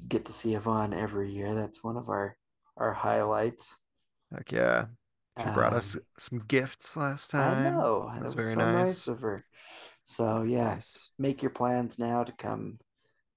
get 0.08 0.26
to 0.26 0.34
see 0.34 0.54
Yvonne 0.54 0.94
every 0.94 1.32
year. 1.32 1.54
That's 1.54 1.84
one 1.84 1.98
of 1.98 2.10
our, 2.10 2.38
our 2.78 2.94
highlights. 2.94 3.76
Heck 4.32 4.52
yeah. 4.52 4.86
She 5.40 5.50
brought 5.54 5.74
us 5.74 5.96
Um, 5.96 6.02
some 6.18 6.40
gifts 6.40 6.96
last 6.98 7.32
time. 7.32 7.66
I 7.66 7.70
know. 7.70 8.08
That 8.10 8.20
That 8.20 8.26
was 8.26 8.36
was 8.36 8.46
very 8.46 8.56
so 8.56 8.60
nice. 8.72 8.88
nice. 8.88 9.08
of 9.08 9.22
her. 9.22 9.44
So 10.04 10.42
yes, 10.44 11.10
make 11.20 11.42
your 11.42 11.52
plans 11.52 12.00
now 12.00 12.24
to 12.24 12.32
come 12.32 12.80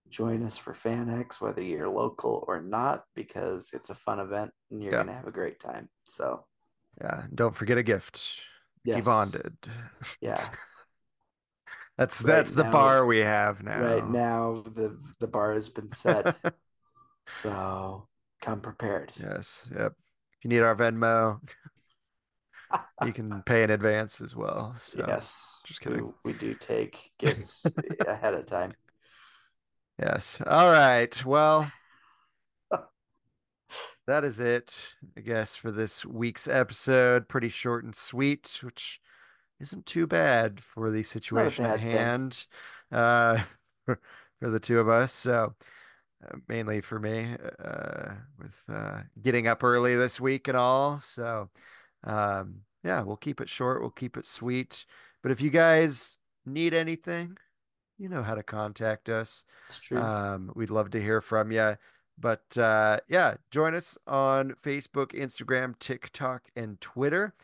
join 0.09 0.43
us 0.43 0.57
for 0.59 0.75
FanX, 0.75 1.41
whether 1.41 1.63
you're 1.63 1.89
local 1.89 2.45
or 2.49 2.61
not, 2.61 3.05
because 3.15 3.71
it's 3.73 3.91
a 3.91 3.95
fun 3.95 4.21
event 4.21 4.53
and 4.71 4.83
you're 4.83 4.93
Yeah. 4.93 4.99
gonna 5.05 5.15
have 5.15 5.27
a 5.27 5.33
great 5.33 5.59
time. 5.61 5.89
So 6.07 6.47
Yeah. 7.01 7.25
Don't 7.35 7.57
forget 7.57 7.79
a 7.79 7.83
gift. 7.83 8.41
yes, 8.85 8.99
Yvonne 9.01 9.31
did. 9.31 9.57
Yeah. 10.21 10.37
That's 11.99 12.23
Right 12.23 12.27
that's 12.37 12.53
the 12.53 12.65
now- 12.65 12.73
bar 12.73 13.07
we 13.07 13.19
have 13.19 13.63
now. 13.63 13.81
Right 13.81 14.09
now 14.09 14.63
the 14.67 14.99
the 15.21 15.27
bar 15.29 15.53
has 15.55 15.69
been 15.69 15.93
set. 15.93 16.37
so 17.27 18.09
come 18.41 18.61
prepared. 18.61 19.13
Yes. 19.17 19.69
Yep. 19.71 19.93
If 19.93 20.45
you 20.45 20.49
need 20.49 20.61
our 20.63 20.75
Venmo, 20.75 21.39
you 23.05 23.13
can 23.13 23.43
pay 23.43 23.63
in 23.63 23.71
advance 23.71 24.21
as 24.21 24.35
well. 24.35 24.75
So 24.79 25.05
yes. 25.07 25.61
just 25.65 25.81
kidding. 25.81 26.13
We, 26.25 26.33
we 26.33 26.39
do 26.39 26.55
take 26.55 27.13
gifts 27.19 27.67
ahead 28.07 28.35
of 28.35 28.47
time. 28.47 28.75
yes. 29.99 30.41
All 30.47 30.71
right. 30.71 31.25
Well, 31.25 31.71
that 34.07 34.25
is 34.25 34.41
it, 34.41 34.75
I 35.17 35.21
guess, 35.21 35.57
for 35.57 35.71
this 35.71 36.05
week's 36.05 36.49
episode. 36.49 37.29
Pretty 37.29 37.49
short 37.49 37.85
and 37.85 37.95
sweet, 37.95 38.61
which 38.63 39.01
isn't 39.61 39.87
too 39.87 40.07
bad 40.07 40.61
for 40.61 40.91
the 40.91 41.03
situation 41.03 41.65
at 41.65 41.81
hand 41.81 42.47
uh, 42.91 43.41
for, 43.85 44.01
for 44.41 44.51
the 44.51 44.61
two 44.61 44.79
of 44.79 44.89
us. 44.89 45.13
So, 45.13 45.55
uh, 46.25 46.37
mainly 46.49 46.81
for 46.81 46.99
me, 46.99 47.37
uh, 47.65 48.13
with 48.39 48.55
uh, 48.69 49.01
getting 49.23 49.47
up 49.47 49.65
early 49.65 49.97
this 49.97 50.21
week 50.21 50.49
and 50.49 50.57
all. 50.57 50.99
So, 50.99 51.49
um, 52.05 52.63
yeah, 52.85 53.03
we'll 53.03 53.17
keep 53.17 53.41
it 53.41 53.49
short. 53.49 53.81
We'll 53.81 53.91
keep 53.91 54.17
it 54.17 54.27
sweet. 54.27 54.85
But 55.23 55.33
if 55.33 55.41
you 55.41 55.51
guys 55.51 56.19
need 56.45 56.75
anything, 56.75 57.37
you 57.99 58.09
know 58.09 58.23
how 58.23 58.35
to 58.35 58.43
contact 58.43 59.09
us. 59.09 59.45
It's 59.69 59.79
true. 59.79 59.99
Um, 59.99 60.53
we'd 60.55 60.71
love 60.71 60.91
to 60.91 61.01
hear 61.01 61.21
from 61.21 61.53
you. 61.53 61.77
But 62.19 62.57
uh, 62.59 63.01
yeah, 63.09 63.35
join 63.51 63.75
us 63.75 63.97
on 64.07 64.55
Facebook, 64.63 65.13
Instagram, 65.13 65.79
TikTok, 65.79 66.49
and 66.57 66.81
Twitter. 66.81 67.35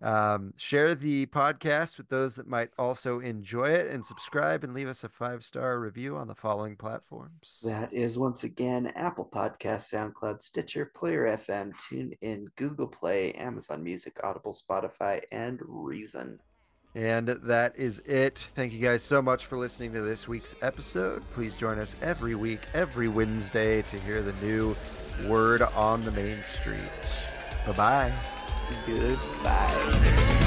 Um, 0.00 0.54
share 0.56 0.94
the 0.94 1.26
podcast 1.26 1.96
with 1.96 2.08
those 2.08 2.36
that 2.36 2.46
might 2.46 2.70
also 2.78 3.18
enjoy 3.18 3.70
it 3.70 3.88
and 3.88 4.04
subscribe 4.04 4.62
and 4.62 4.72
leave 4.72 4.88
us 4.88 5.02
a 5.02 5.08
five 5.08 5.42
star 5.44 5.80
review 5.80 6.16
on 6.16 6.28
the 6.28 6.34
following 6.34 6.76
platforms. 6.76 7.60
That 7.64 7.92
is 7.92 8.18
once 8.18 8.44
again 8.44 8.92
Apple 8.94 9.28
Podcast, 9.32 9.92
SoundCloud, 9.92 10.42
Stitcher, 10.42 10.86
Player 10.86 11.36
FM, 11.36 11.72
TuneIn, 11.74 12.46
Google 12.56 12.86
Play, 12.86 13.32
Amazon 13.32 13.82
Music, 13.82 14.18
Audible, 14.22 14.52
Spotify, 14.52 15.22
and 15.32 15.60
Reason. 15.64 16.38
And 16.94 17.28
that 17.28 17.76
is 17.76 17.98
it. 18.00 18.38
Thank 18.38 18.72
you 18.72 18.80
guys 18.80 19.02
so 19.02 19.20
much 19.20 19.46
for 19.46 19.56
listening 19.56 19.92
to 19.92 20.00
this 20.00 20.26
week's 20.26 20.56
episode. 20.62 21.22
Please 21.32 21.54
join 21.54 21.78
us 21.78 21.94
every 22.02 22.34
week, 22.34 22.60
every 22.72 23.08
Wednesday, 23.08 23.82
to 23.82 23.98
hear 24.00 24.22
the 24.22 24.32
new 24.44 24.74
word 25.28 25.62
on 25.62 26.00
the 26.02 26.12
main 26.12 26.42
street. 26.42 26.80
Bye 27.66 27.72
bye. 27.72 28.37
Goodbye. 28.86 30.37